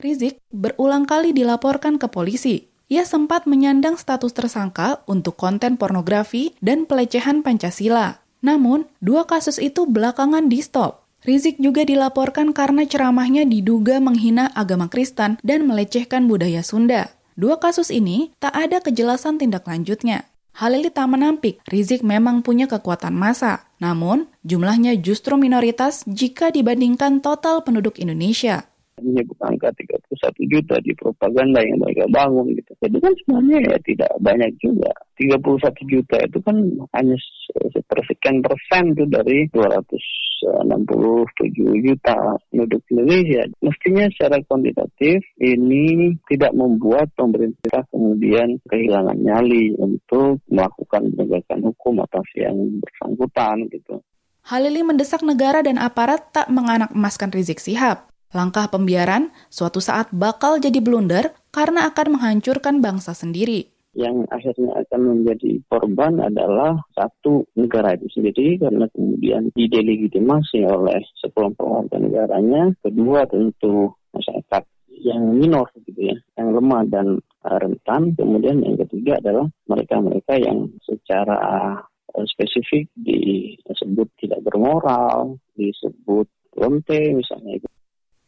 Rizik 0.00 0.40
berulang 0.48 1.04
kali 1.04 1.36
dilaporkan 1.36 2.00
ke 2.00 2.08
polisi 2.08 2.77
ia 2.88 3.04
sempat 3.04 3.44
menyandang 3.44 4.00
status 4.00 4.32
tersangka 4.32 5.04
untuk 5.04 5.36
konten 5.36 5.76
pornografi 5.76 6.56
dan 6.64 6.88
pelecehan 6.88 7.44
Pancasila. 7.44 8.24
Namun, 8.40 8.88
dua 9.04 9.28
kasus 9.28 9.60
itu 9.60 9.84
belakangan 9.84 10.48
di-stop. 10.48 11.04
Rizik 11.20 11.60
juga 11.60 11.84
dilaporkan 11.84 12.56
karena 12.56 12.88
ceramahnya 12.88 13.44
diduga 13.44 14.00
menghina 14.00 14.48
agama 14.56 14.88
Kristen 14.88 15.36
dan 15.44 15.68
melecehkan 15.68 16.24
budaya 16.24 16.64
Sunda. 16.64 17.12
Dua 17.36 17.60
kasus 17.60 17.92
ini 17.92 18.32
tak 18.40 18.56
ada 18.56 18.80
kejelasan 18.80 19.36
tindak 19.36 19.68
lanjutnya. 19.68 20.24
Halili 20.56 20.90
tak 20.90 21.12
menampik, 21.12 21.62
Rizik 21.70 22.02
memang 22.02 22.42
punya 22.42 22.66
kekuatan 22.66 23.14
massa. 23.14 23.68
Namun, 23.78 24.26
jumlahnya 24.42 24.98
justru 24.98 25.38
minoritas 25.38 26.02
jika 26.08 26.50
dibandingkan 26.50 27.22
total 27.22 27.62
penduduk 27.62 28.00
Indonesia 28.02 28.66
menyebut 29.02 29.38
angka 29.44 29.70
31 29.74 30.52
juta 30.52 30.76
di 30.82 30.92
propaganda 30.94 31.60
yang 31.62 31.78
mereka 31.80 32.04
bangun 32.10 32.54
gitu. 32.54 32.72
Jadi 32.82 32.96
kan 32.98 33.12
sebenarnya 33.24 33.58
ya 33.64 33.76
tidak 33.84 34.12
banyak 34.22 34.52
juga. 34.62 34.92
31 35.18 35.92
juta 35.92 36.16
itu 36.22 36.38
kan 36.42 36.56
hanya 36.94 37.16
sepersekian 37.74 38.38
persen 38.42 38.94
tuh 38.94 39.08
dari 39.10 39.50
200 39.50 40.28
167 40.38 41.86
juta 41.86 42.38
penduduk 42.50 42.82
Indonesia. 42.94 43.42
Mestinya 43.58 44.06
secara 44.14 44.38
kuantitatif 44.46 45.22
ini 45.42 46.14
tidak 46.30 46.54
membuat 46.54 47.10
pemerintah 47.18 47.82
kemudian 47.90 48.62
kehilangan 48.70 49.18
nyali 49.18 49.74
untuk 49.78 50.38
melakukan 50.46 51.10
penegakan 51.14 51.60
hukum 51.66 52.02
atas 52.02 52.26
yang 52.38 52.56
bersangkutan 52.78 53.66
gitu. 53.72 53.98
Halili 54.48 54.80
mendesak 54.80 55.20
negara 55.20 55.60
dan 55.60 55.76
aparat 55.76 56.32
tak 56.32 56.48
menganak 56.48 56.94
emaskan 56.96 57.28
Rizik 57.34 57.60
Sihab. 57.60 58.08
Langkah 58.34 58.68
pembiaran 58.68 59.32
suatu 59.48 59.80
saat 59.80 60.12
bakal 60.12 60.60
jadi 60.60 60.78
blunder 60.84 61.32
karena 61.48 61.88
akan 61.88 62.18
menghancurkan 62.18 62.84
bangsa 62.84 63.16
sendiri 63.16 63.78
yang 63.98 64.22
akhirnya 64.30 64.78
akan 64.86 65.00
menjadi 65.10 65.58
korban 65.66 66.22
adalah 66.22 66.78
satu 66.94 67.42
negara 67.58 67.98
itu 67.98 68.06
sendiri 68.14 68.54
karena 68.62 68.86
kemudian 68.94 69.50
didelegitimasi 69.50 70.62
oleh 70.70 71.02
sekelompok 71.18 71.66
warga 71.66 71.98
negaranya. 71.98 72.70
Kedua 72.78 73.26
tentu 73.26 73.90
masyarakat 74.14 74.62
yang 75.02 75.34
minor 75.34 75.66
gitu 75.82 76.14
ya, 76.14 76.16
yang 76.38 76.54
lemah 76.54 76.86
dan 76.86 77.18
rentan. 77.42 78.14
Kemudian 78.14 78.62
yang 78.62 78.78
ketiga 78.86 79.18
adalah 79.18 79.50
mereka-mereka 79.66 80.38
yang 80.38 80.70
secara 80.86 81.38
eh, 82.14 82.26
spesifik 82.30 82.86
disebut 82.94 84.08
tidak 84.22 84.46
bermoral, 84.46 85.42
disebut 85.58 86.30
lonte 86.54 87.02
misalnya. 87.18 87.58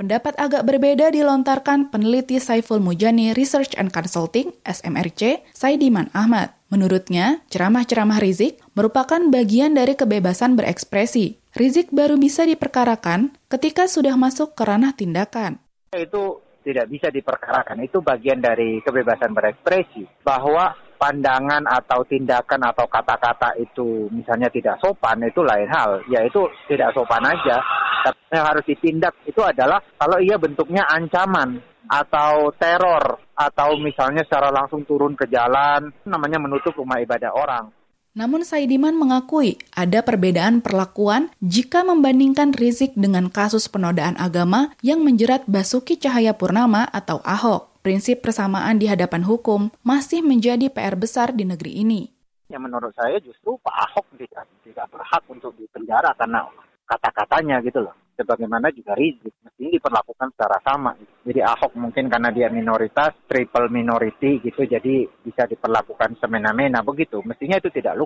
Pendapat 0.00 0.32
agak 0.40 0.64
berbeda 0.64 1.12
dilontarkan 1.12 1.92
peneliti 1.92 2.40
Saiful 2.40 2.80
Mujani 2.80 3.36
Research 3.36 3.76
and 3.76 3.92
Consulting 3.92 4.48
SMRC, 4.64 5.44
Saidiman 5.52 6.08
Ahmad. 6.16 6.56
Menurutnya, 6.72 7.44
ceramah-ceramah 7.52 8.16
Rizik 8.16 8.64
merupakan 8.72 9.20
bagian 9.28 9.76
dari 9.76 9.92
kebebasan 9.92 10.56
berekspresi. 10.56 11.36
Rizik 11.52 11.92
baru 11.92 12.16
bisa 12.16 12.48
diperkarakan 12.48 13.36
ketika 13.52 13.84
sudah 13.92 14.16
masuk 14.16 14.56
ke 14.56 14.64
ranah 14.64 14.96
tindakan. 14.96 15.60
Itu 15.92 16.40
tidak 16.64 16.88
bisa 16.88 17.12
diperkarakan, 17.12 17.84
itu 17.84 18.00
bagian 18.00 18.40
dari 18.40 18.80
kebebasan 18.80 19.36
berekspresi. 19.36 20.08
Bahwa 20.24 20.80
pandangan 21.00 21.64
atau 21.64 22.04
tindakan 22.04 22.60
atau 22.68 22.84
kata-kata 22.84 23.56
itu 23.56 24.12
misalnya 24.12 24.52
tidak 24.52 24.76
sopan 24.84 25.24
itu 25.24 25.40
lain 25.40 25.64
hal. 25.72 26.04
Ya 26.12 26.20
itu 26.20 26.44
tidak 26.68 26.92
sopan 26.92 27.24
aja. 27.24 27.56
Tapi 28.04 28.20
yang 28.36 28.44
harus 28.44 28.64
ditindak 28.68 29.16
itu 29.24 29.40
adalah 29.40 29.80
kalau 29.96 30.20
ia 30.20 30.36
bentuknya 30.36 30.84
ancaman 30.92 31.56
atau 31.88 32.52
teror 32.60 33.18
atau 33.32 33.80
misalnya 33.80 34.20
secara 34.28 34.52
langsung 34.52 34.84
turun 34.84 35.16
ke 35.16 35.24
jalan 35.32 35.88
namanya 36.04 36.36
menutup 36.36 36.76
rumah 36.76 37.00
ibadah 37.00 37.32
orang. 37.32 37.72
Namun 38.10 38.42
Saidiman 38.42 38.98
mengakui 38.98 39.54
ada 39.70 40.02
perbedaan 40.02 40.58
perlakuan 40.60 41.30
jika 41.38 41.86
membandingkan 41.86 42.50
Rizik 42.50 42.98
dengan 42.98 43.30
kasus 43.30 43.70
penodaan 43.70 44.18
agama 44.18 44.74
yang 44.82 45.06
menjerat 45.06 45.46
Basuki 45.46 45.94
Cahayapurnama 45.94 46.90
atau 46.90 47.22
Ahok 47.22 47.69
prinsip 47.80 48.20
persamaan 48.20 48.76
di 48.76 48.86
hadapan 48.88 49.24
hukum 49.24 49.72
masih 49.84 50.20
menjadi 50.20 50.68
PR 50.68 50.96
besar 50.96 51.32
di 51.32 51.44
negeri 51.48 51.80
ini. 51.80 52.02
Ya 52.50 52.58
menurut 52.58 52.90
saya 52.98 53.16
justru 53.22 53.56
Pak 53.62 53.76
Ahok 53.90 54.06
tidak, 54.18 54.44
tidak 54.66 54.86
berhak 54.90 55.22
untuk 55.30 55.54
dipenjara 55.54 56.10
karena 56.18 56.44
kata-katanya 56.82 57.62
gitu 57.62 57.86
loh. 57.86 57.94
Sebagaimana 58.18 58.68
juga 58.74 58.92
Rizik 58.98 59.32
mesti 59.40 59.80
diperlakukan 59.80 60.36
secara 60.36 60.60
sama. 60.60 60.92
Jadi 61.24 61.40
Ahok 61.40 61.72
mungkin 61.78 62.12
karena 62.12 62.28
dia 62.28 62.52
minoritas, 62.52 63.16
triple 63.24 63.72
minority 63.72 64.44
gitu, 64.44 64.66
jadi 64.68 65.08
bisa 65.24 65.48
diperlakukan 65.48 66.20
semena-mena 66.20 66.84
begitu. 66.84 67.24
Mestinya 67.24 67.56
itu 67.56 67.72
tidak 67.72 67.96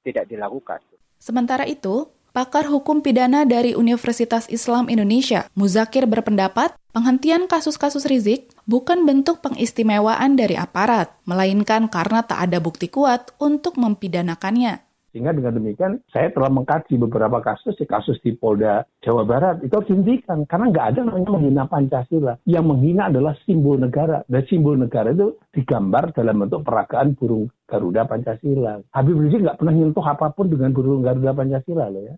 tidak 0.00 0.24
dilakukan. 0.24 0.80
Sementara 1.20 1.68
itu, 1.68 2.08
Pakar 2.38 2.70
Hukum 2.70 3.02
Pidana 3.02 3.42
dari 3.42 3.74
Universitas 3.74 4.46
Islam 4.46 4.86
Indonesia, 4.86 5.50
Muzakir 5.58 6.06
berpendapat 6.06 6.70
penghentian 6.94 7.50
kasus-kasus 7.50 8.06
Rizik 8.06 8.54
bukan 8.62 9.02
bentuk 9.02 9.42
pengistimewaan 9.42 10.38
dari 10.38 10.54
aparat, 10.54 11.10
melainkan 11.26 11.90
karena 11.90 12.22
tak 12.22 12.46
ada 12.46 12.62
bukti 12.62 12.86
kuat 12.86 13.34
untuk 13.42 13.74
mempidanakannya. 13.74 14.86
Sehingga 15.10 15.34
dengan 15.34 15.58
demikian 15.58 15.98
saya 16.14 16.30
telah 16.30 16.46
mengkaji 16.46 16.94
beberapa 17.02 17.42
kasus, 17.42 17.74
di 17.74 17.90
kasus 17.90 18.22
di 18.22 18.38
Polda 18.38 18.86
Jawa 19.02 19.26
Barat 19.26 19.66
itu 19.66 19.74
harus 19.74 19.90
dihentikan 19.90 20.46
karena 20.46 20.70
nggak 20.70 20.86
ada 20.94 21.00
namanya 21.10 21.34
menghina 21.34 21.64
Pancasila. 21.66 22.38
Yang 22.46 22.64
menghina 22.70 23.10
adalah 23.10 23.34
simbol 23.50 23.82
negara 23.82 24.22
dan 24.30 24.46
simbol 24.46 24.78
negara 24.78 25.10
itu 25.10 25.34
digambar 25.58 26.14
dalam 26.14 26.46
bentuk 26.46 26.62
peragaan 26.62 27.18
burung 27.18 27.50
Garuda 27.66 28.06
Pancasila. 28.06 28.78
Habib 28.94 29.26
Rizik 29.26 29.42
nggak 29.42 29.58
pernah 29.58 29.74
nyentuh 29.74 30.06
apa 30.06 30.30
pun 30.30 30.46
dengan 30.46 30.70
burung 30.70 31.02
Garuda 31.02 31.34
Pancasila 31.34 31.90
loh 31.90 32.06
ya. 32.06 32.14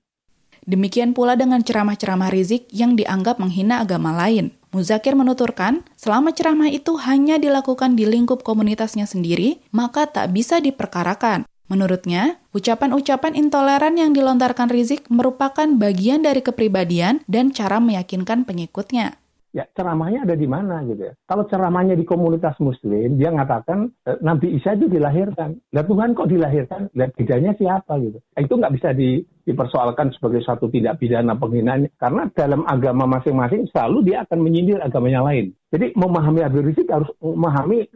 Demikian 0.65 1.13
pula 1.13 1.37
dengan 1.37 1.61
ceramah-ceramah 1.61 2.33
Rizik 2.33 2.69
yang 2.73 2.97
dianggap 2.99 3.39
menghina 3.39 3.81
agama 3.85 4.13
lain. 4.13 4.57
Muzakir 4.71 5.19
menuturkan, 5.19 5.83
selama 5.99 6.31
ceramah 6.31 6.71
itu 6.71 6.95
hanya 7.03 7.37
dilakukan 7.43 7.99
di 7.99 8.07
lingkup 8.07 8.47
komunitasnya 8.47 9.05
sendiri, 9.05 9.59
maka 9.75 10.07
tak 10.07 10.31
bisa 10.31 10.63
diperkarakan. 10.63 11.45
Menurutnya, 11.71 12.43
ucapan-ucapan 12.51 13.39
intoleran 13.39 13.95
yang 13.95 14.11
dilontarkan 14.11 14.67
Rizik 14.75 15.07
merupakan 15.07 15.71
bagian 15.79 16.27
dari 16.27 16.43
kepribadian 16.43 17.23
dan 17.31 17.55
cara 17.55 17.79
meyakinkan 17.79 18.43
pengikutnya 18.43 19.20
ya 19.51 19.67
ceramahnya 19.75 20.23
ada 20.27 20.35
di 20.39 20.47
mana 20.47 20.83
gitu 20.87 21.11
ya. 21.11 21.15
Kalau 21.27 21.47
ceramahnya 21.51 21.99
di 21.99 22.07
komunitas 22.07 22.55
muslim, 22.63 23.19
dia 23.19 23.35
mengatakan 23.35 23.91
e, 24.07 24.11
Nabi 24.23 24.55
Isa 24.55 24.79
itu 24.79 24.87
dilahirkan. 24.87 25.59
Lihat 25.75 25.87
Tuhan 25.91 26.15
kok 26.15 26.31
dilahirkan? 26.31 26.81
Lihat 26.95 27.13
bedanya 27.19 27.53
siapa 27.59 27.99
gitu. 27.99 28.19
Itu 28.39 28.55
nggak 28.59 28.75
bisa 28.79 28.89
di, 28.95 29.23
dipersoalkan 29.47 30.15
sebagai 30.15 30.41
suatu 30.47 30.71
tidak 30.71 31.03
pidana 31.03 31.35
penghinaan. 31.35 31.91
Karena 31.99 32.31
dalam 32.31 32.63
agama 32.67 33.11
masing-masing 33.11 33.67
selalu 33.75 34.15
dia 34.15 34.23
akan 34.27 34.39
menyindir 34.39 34.79
agama 34.79 35.11
yang 35.11 35.27
lain. 35.27 35.51
Jadi 35.71 35.95
memahami 35.95 36.41
Habib 36.43 36.67
Rizik 36.67 36.91
harus 36.91 37.11
memahami 37.23 37.87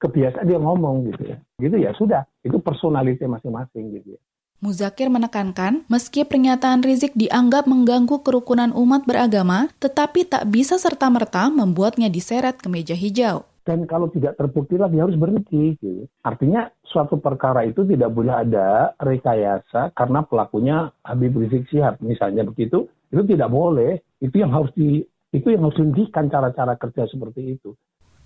kebiasaan 0.00 0.48
dia 0.48 0.60
ngomong 0.60 1.12
gitu 1.12 1.22
ya. 1.32 1.36
Gitu 1.60 1.76
ya 1.80 1.90
sudah. 1.96 2.22
Itu 2.44 2.60
personalitas 2.60 3.28
masing-masing 3.28 3.96
gitu 4.00 4.16
ya. 4.16 4.20
Muzakir 4.62 5.10
menekankan, 5.10 5.82
meski 5.90 6.22
pernyataan 6.22 6.86
Rizik 6.86 7.18
dianggap 7.18 7.66
mengganggu 7.66 8.22
kerukunan 8.22 8.70
umat 8.70 9.02
beragama, 9.02 9.66
tetapi 9.82 10.22
tak 10.22 10.46
bisa 10.54 10.78
serta-merta 10.78 11.50
membuatnya 11.50 12.06
diseret 12.06 12.62
ke 12.62 12.70
meja 12.70 12.94
hijau. 12.94 13.42
Dan 13.66 13.90
kalau 13.90 14.06
tidak 14.14 14.38
terbukti 14.38 14.78
lagi 14.78 15.02
harus 15.02 15.18
berhenti. 15.18 15.74
Gitu. 15.82 16.06
Artinya 16.22 16.70
suatu 16.86 17.18
perkara 17.18 17.66
itu 17.66 17.82
tidak 17.82 18.14
boleh 18.14 18.38
ada 18.38 18.94
rekayasa 19.02 19.90
karena 19.98 20.22
pelakunya 20.22 20.94
Habib 21.02 21.42
Rizik 21.42 21.66
Sihab. 21.66 21.98
Misalnya 21.98 22.46
begitu, 22.46 22.86
itu 23.10 23.22
tidak 23.26 23.50
boleh. 23.50 23.98
Itu 24.22 24.46
yang 24.46 24.54
harus 24.54 24.70
di 24.78 25.02
itu 25.34 25.46
yang 25.50 25.66
harus 25.66 25.74
dihentikan 25.74 26.30
cara-cara 26.30 26.78
kerja 26.78 27.10
seperti 27.10 27.58
itu. 27.58 27.74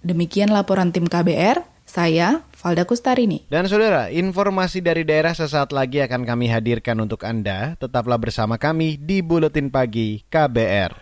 Demikian 0.05 0.53
laporan 0.53 0.93
tim 0.93 1.09
KBR, 1.09 1.76
saya 1.87 2.43
Valda 2.59 2.83
Kustarini. 2.85 3.47
Dan 3.47 3.71
saudara, 3.71 4.11
informasi 4.11 4.83
dari 4.83 5.07
daerah 5.07 5.33
sesaat 5.33 5.71
lagi 5.71 6.03
akan 6.03 6.27
kami 6.27 6.51
hadirkan 6.51 6.99
untuk 6.99 7.23
Anda. 7.23 7.79
Tetaplah 7.79 8.19
bersama 8.19 8.59
kami 8.59 8.99
di 8.99 9.23
Buletin 9.23 9.71
Pagi 9.71 10.27
KBR. 10.27 10.93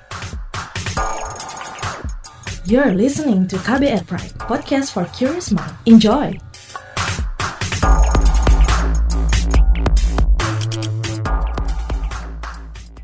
You're 2.65 2.97
listening 2.97 3.45
to 3.53 3.61
KBR 3.61 4.09
Pride, 4.09 4.33
podcast 4.41 4.93
for 4.97 5.05
curious 5.13 5.53
mind. 5.53 5.77
Enjoy! 5.85 6.33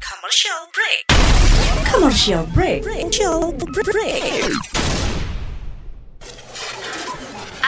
Commercial 0.01 0.61
break. 0.73 1.03
Commercial 1.93 2.45
break. 2.57 2.81
Commercial 2.89 3.53
break. 3.53 4.90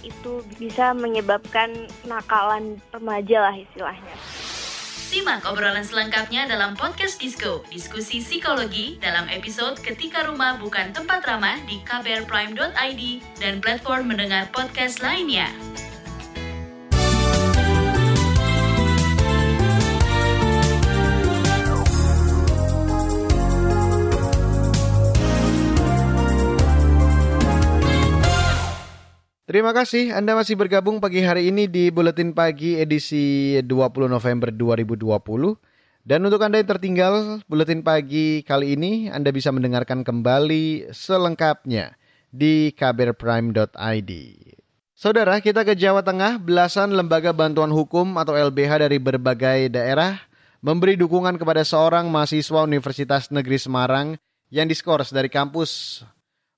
itu 0.00 0.40
bisa 0.56 0.96
menyebabkan 0.96 1.88
nakalan 2.08 2.80
remaja 2.90 3.50
lah 3.50 3.54
istilahnya. 3.56 4.16
Simak 5.14 5.46
obrolan 5.46 5.86
selengkapnya 5.86 6.50
dalam 6.50 6.74
podcast 6.74 7.22
Disko, 7.22 7.62
diskusi 7.70 8.18
psikologi 8.18 8.98
dalam 8.98 9.30
episode 9.30 9.78
Ketika 9.78 10.26
Rumah 10.26 10.58
Bukan 10.58 10.90
Tempat 10.90 11.22
Ramah 11.22 11.60
di 11.70 11.78
kbrprime.id 11.86 13.02
dan 13.38 13.62
platform 13.62 14.10
mendengar 14.10 14.50
podcast 14.50 15.04
lainnya. 15.04 15.46
Terima 29.54 29.70
kasih 29.70 30.10
Anda 30.10 30.34
masih 30.34 30.58
bergabung 30.58 30.98
pagi 30.98 31.22
hari 31.22 31.46
ini 31.46 31.70
di 31.70 31.86
Buletin 31.86 32.34
Pagi 32.34 32.74
edisi 32.74 33.54
20 33.62 34.10
November 34.10 34.50
2020. 34.50 35.14
Dan 36.02 36.26
untuk 36.26 36.42
Anda 36.42 36.58
yang 36.58 36.74
tertinggal 36.74 37.38
Buletin 37.46 37.86
Pagi 37.86 38.42
kali 38.42 38.74
ini, 38.74 39.14
Anda 39.14 39.30
bisa 39.30 39.54
mendengarkan 39.54 40.02
kembali 40.02 40.90
selengkapnya 40.90 41.94
di 42.34 42.74
kbrprime.id. 42.74 44.10
Saudara, 44.90 45.38
kita 45.38 45.62
ke 45.62 45.78
Jawa 45.78 46.02
Tengah, 46.02 46.42
belasan 46.42 46.90
lembaga 46.90 47.30
bantuan 47.30 47.70
hukum 47.70 48.18
atau 48.18 48.34
LBH 48.34 48.90
dari 48.90 48.98
berbagai 48.98 49.70
daerah 49.70 50.18
memberi 50.66 50.98
dukungan 50.98 51.38
kepada 51.38 51.62
seorang 51.62 52.10
mahasiswa 52.10 52.66
Universitas 52.66 53.30
Negeri 53.30 53.62
Semarang 53.62 54.18
yang 54.50 54.66
diskors 54.66 55.14
dari 55.14 55.30
kampus 55.30 56.02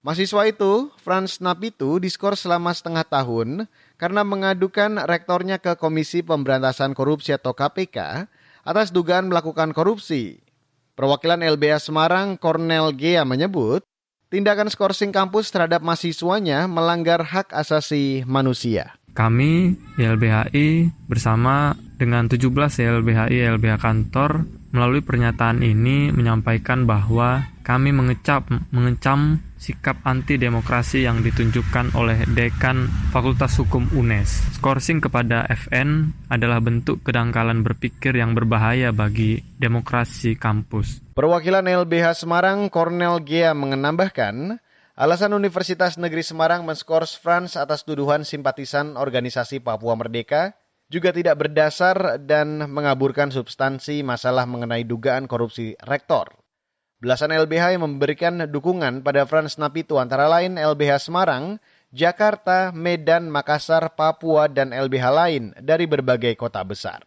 Mahasiswa 0.06 0.46
itu, 0.46 0.94
Franz 1.02 1.42
Napitu, 1.42 1.98
diskor 1.98 2.38
selama 2.38 2.70
setengah 2.70 3.02
tahun 3.02 3.66
karena 3.98 4.22
mengadukan 4.22 5.02
rektornya 5.02 5.58
ke 5.58 5.74
Komisi 5.74 6.22
Pemberantasan 6.22 6.94
Korupsi 6.94 7.34
atau 7.34 7.50
KPK 7.50 8.30
atas 8.62 8.94
dugaan 8.94 9.26
melakukan 9.26 9.74
korupsi. 9.74 10.38
Perwakilan 10.94 11.42
LBH 11.42 11.90
Semarang, 11.90 12.38
Cornel 12.38 12.94
Gea 12.94 13.26
menyebut, 13.26 13.82
tindakan 14.30 14.70
skorsing 14.70 15.10
kampus 15.10 15.50
terhadap 15.50 15.82
mahasiswanya 15.82 16.70
melanggar 16.70 17.26
hak 17.26 17.50
asasi 17.50 18.22
manusia. 18.30 18.94
Kami, 19.10 19.74
YLBHI, 19.98 20.94
bersama 21.10 21.74
dengan 21.98 22.30
17 22.30 22.46
YLBHI 22.78 23.58
LBH 23.58 23.82
kantor 23.82 24.46
melalui 24.76 25.00
pernyataan 25.00 25.64
ini 25.64 26.12
menyampaikan 26.12 26.84
bahwa 26.84 27.48
kami 27.64 27.96
mengecap 27.96 28.44
mengecam 28.68 29.40
sikap 29.56 29.96
anti 30.04 30.36
demokrasi 30.36 31.08
yang 31.08 31.24
ditunjukkan 31.24 31.96
oleh 31.96 32.28
dekan 32.28 32.84
Fakultas 33.08 33.56
Hukum 33.56 33.88
UNES. 33.96 34.60
Skorsing 34.60 35.00
kepada 35.00 35.48
FN 35.48 36.12
adalah 36.28 36.60
bentuk 36.60 37.00
kedangkalan 37.00 37.64
berpikir 37.64 38.12
yang 38.12 38.36
berbahaya 38.36 38.92
bagi 38.92 39.40
demokrasi 39.56 40.36
kampus. 40.36 41.00
Perwakilan 41.16 41.64
LBH 41.64 42.28
Semarang 42.28 42.68
Cornel 42.68 43.24
Gea 43.24 43.56
menambahkan, 43.56 44.60
alasan 44.92 45.32
Universitas 45.32 45.96
Negeri 45.96 46.20
Semarang 46.20 46.68
menskors 46.68 47.16
Frans 47.16 47.56
atas 47.56 47.82
tuduhan 47.88 48.28
simpatisan 48.28 49.00
organisasi 49.00 49.64
Papua 49.64 49.96
Merdeka 49.96 50.52
juga 50.86 51.10
tidak 51.10 51.46
berdasar 51.46 52.22
dan 52.22 52.70
mengaburkan 52.70 53.34
substansi 53.34 54.06
masalah 54.06 54.46
mengenai 54.46 54.86
dugaan 54.86 55.26
korupsi 55.26 55.74
rektor. 55.82 56.30
Belasan 56.96 57.28
LBH 57.28 57.76
yang 57.76 57.84
memberikan 57.84 58.48
dukungan 58.48 59.04
pada 59.04 59.28
Frans 59.28 59.60
Napitu 59.60 60.00
antara 60.00 60.32
lain 60.32 60.56
LBH 60.56 61.12
Semarang, 61.12 61.60
Jakarta, 61.92 62.72
Medan, 62.72 63.28
Makassar, 63.28 63.92
Papua, 63.92 64.48
dan 64.48 64.72
LBH 64.72 65.04
lain 65.12 65.44
dari 65.60 65.84
berbagai 65.84 66.32
kota 66.40 66.64
besar. 66.64 67.04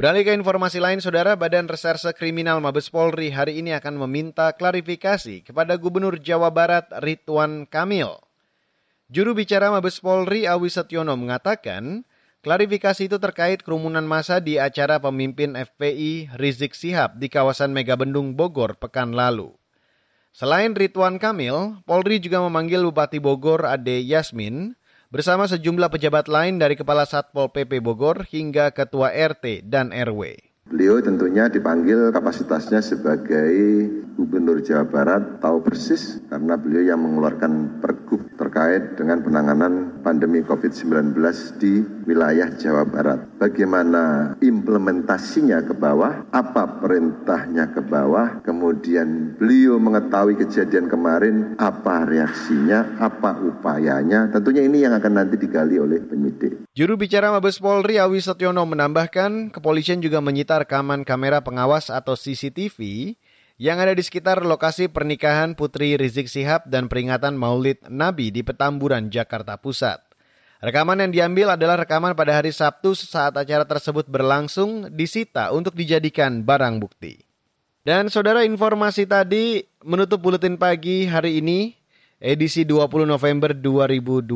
Beralih 0.00 0.24
ke 0.24 0.32
informasi 0.32 0.80
lain, 0.80 1.02
Saudara, 1.04 1.36
Badan 1.36 1.68
Reserse 1.68 2.16
Kriminal 2.16 2.56
Mabes 2.64 2.88
Polri 2.88 3.28
hari 3.28 3.60
ini 3.60 3.76
akan 3.76 4.00
meminta 4.00 4.48
klarifikasi 4.56 5.44
kepada 5.44 5.76
Gubernur 5.76 6.16
Jawa 6.16 6.48
Barat 6.48 6.88
Ridwan 7.04 7.68
Kamil. 7.68 8.16
Juru 9.12 9.36
bicara 9.36 9.68
Mabes 9.68 10.00
Polri 10.00 10.48
Awi 10.48 10.72
Setiono 10.72 11.12
mengatakan, 11.20 12.08
Klarifikasi 12.40 13.04
itu 13.04 13.20
terkait 13.20 13.60
kerumunan 13.60 14.00
massa 14.00 14.40
di 14.40 14.56
acara 14.56 14.96
pemimpin 14.96 15.52
FPI 15.52 16.40
Rizik 16.40 16.72
Sihab 16.72 17.20
di 17.20 17.28
kawasan 17.28 17.76
Megabendung 17.76 18.32
Bogor 18.32 18.80
pekan 18.80 19.12
lalu. 19.12 19.52
Selain 20.32 20.72
Ridwan 20.72 21.20
Kamil, 21.20 21.84
Polri 21.84 22.16
juga 22.16 22.40
memanggil 22.40 22.80
Bupati 22.80 23.20
Bogor 23.20 23.68
Ade 23.68 24.00
Yasmin 24.00 24.72
bersama 25.12 25.44
sejumlah 25.44 25.92
pejabat 25.92 26.32
lain 26.32 26.56
dari 26.56 26.80
Kepala 26.80 27.04
Satpol 27.04 27.52
PP 27.52 27.84
Bogor 27.84 28.24
hingga 28.32 28.72
Ketua 28.72 29.12
RT 29.12 29.68
dan 29.68 29.92
RW. 29.92 30.49
Beliau 30.70 31.02
tentunya 31.02 31.50
dipanggil 31.50 32.14
kapasitasnya 32.14 32.78
sebagai 32.78 33.50
Gubernur 34.14 34.62
Jawa 34.62 34.86
Barat 34.86 35.42
tahu 35.42 35.66
persis 35.66 36.22
karena 36.30 36.54
beliau 36.54 36.94
yang 36.94 37.02
mengeluarkan 37.02 37.82
pergub 37.82 38.22
terkait 38.38 38.94
dengan 38.94 39.18
penanganan 39.24 39.98
pandemi 40.04 40.46
COVID-19 40.46 41.16
di 41.58 41.82
wilayah 42.06 42.52
Jawa 42.54 42.86
Barat. 42.86 43.18
Bagaimana 43.40 44.36
implementasinya 44.38 45.64
ke 45.64 45.72
bawah, 45.72 46.28
apa 46.30 46.78
perintahnya 46.84 47.72
ke 47.74 47.82
bawah, 47.82 48.44
kemudian 48.44 49.40
beliau 49.40 49.80
mengetahui 49.82 50.36
kejadian 50.36 50.86
kemarin, 50.86 51.56
apa 51.56 52.04
reaksinya, 52.04 53.00
apa 53.00 53.40
upayanya. 53.40 54.28
Tentunya 54.30 54.68
ini 54.68 54.84
yang 54.84 54.94
akan 54.94 55.12
nanti 55.16 55.34
digali 55.40 55.80
oleh 55.80 55.98
penyidik. 56.04 56.68
Juru 56.76 57.00
bicara 57.00 57.32
Mabes 57.32 57.56
Polri 57.56 57.96
Awi 57.96 58.20
Setiono 58.20 58.68
menambahkan, 58.68 59.48
kepolisian 59.48 60.04
juga 60.04 60.20
menyita 60.20 60.59
rekaman 60.60 61.08
kamera 61.08 61.40
pengawas 61.40 61.88
atau 61.88 62.12
CCTV 62.12 63.12
yang 63.60 63.76
ada 63.76 63.92
di 63.92 64.00
sekitar 64.00 64.40
lokasi 64.40 64.88
pernikahan 64.88 65.52
Putri 65.52 65.96
Rizik 65.96 66.28
Sihab 66.28 66.64
dan 66.68 66.88
peringatan 66.88 67.36
Maulid 67.36 67.84
Nabi 67.88 68.32
di 68.32 68.40
Petamburan, 68.40 69.12
Jakarta 69.12 69.60
Pusat. 69.60 70.00
Rekaman 70.60 71.00
yang 71.00 71.12
diambil 71.12 71.56
adalah 71.56 71.80
rekaman 71.80 72.12
pada 72.12 72.36
hari 72.36 72.52
Sabtu 72.52 72.92
saat 72.92 73.32
acara 73.32 73.64
tersebut 73.64 74.04
berlangsung 74.08 74.92
disita 74.92 75.52
untuk 75.56 75.72
dijadikan 75.72 76.44
barang 76.44 76.80
bukti. 76.80 77.24
Dan 77.80 78.12
saudara 78.12 78.44
informasi 78.44 79.08
tadi 79.08 79.64
menutup 79.80 80.20
buletin 80.20 80.60
pagi 80.60 81.08
hari 81.08 81.40
ini 81.40 81.80
edisi 82.20 82.68
20 82.68 83.08
November 83.08 83.56
2020. 83.56 84.28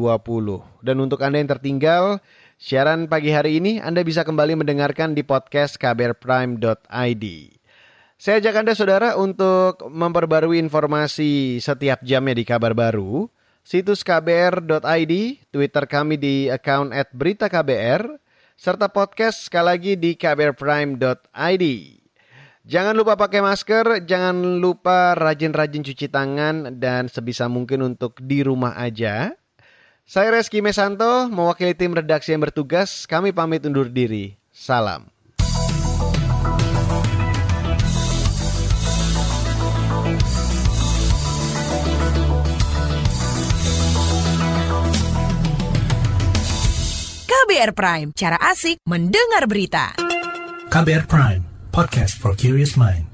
Dan 0.81 0.97
untuk 1.05 1.21
Anda 1.21 1.45
yang 1.45 1.53
tertinggal, 1.53 2.25
Siaran 2.55 3.11
pagi 3.11 3.35
hari 3.35 3.59
ini 3.59 3.83
Anda 3.83 4.07
bisa 4.07 4.23
kembali 4.23 4.55
mendengarkan 4.55 5.11
di 5.11 5.27
podcast 5.27 5.75
kbrprime.id. 5.75 7.25
Saya 8.15 8.39
ajak 8.39 8.55
Anda 8.63 8.73
saudara 8.79 9.19
untuk 9.19 9.83
memperbarui 9.91 10.63
informasi 10.63 11.59
setiap 11.59 12.07
jamnya 12.07 12.39
di 12.39 12.47
kabar 12.47 12.71
baru. 12.71 13.27
Situs 13.67 14.07
kbr.id, 14.07 15.13
Twitter 15.51 15.85
kami 15.91 16.15
di 16.15 16.47
account 16.47 16.95
at 16.95 17.11
berita 17.11 17.51
KBR, 17.51 18.23
serta 18.55 18.87
podcast 18.87 19.51
sekali 19.51 19.67
lagi 19.75 19.93
di 19.99 20.15
kbrprime.id. 20.15 21.65
Jangan 22.65 22.95
lupa 22.95 23.19
pakai 23.19 23.43
masker, 23.43 24.07
jangan 24.07 24.63
lupa 24.63 25.19
rajin-rajin 25.19 25.85
cuci 25.85 26.07
tangan, 26.07 26.79
dan 26.79 27.11
sebisa 27.11 27.51
mungkin 27.51 27.83
untuk 27.83 28.17
di 28.23 28.47
rumah 28.47 28.79
aja. 28.79 29.35
Saya 30.05 30.37
Reski 30.37 30.61
Mesanto, 30.61 31.33
mewakili 31.33 31.73
tim 31.73 31.97
redaksi 31.97 32.37
yang 32.37 32.45
bertugas, 32.45 33.09
kami 33.09 33.33
pamit 33.33 33.65
undur 33.65 33.89
diri. 33.89 34.37
Salam. 34.53 35.09
KBR 47.25 47.73
Prime, 47.73 48.09
cara 48.13 48.37
asik 48.53 48.85
mendengar 48.85 49.49
berita. 49.49 49.97
KBR 50.69 51.09
Prime, 51.09 51.43
podcast 51.73 52.21
for 52.21 52.37
curious 52.37 52.77
mind. 52.77 53.14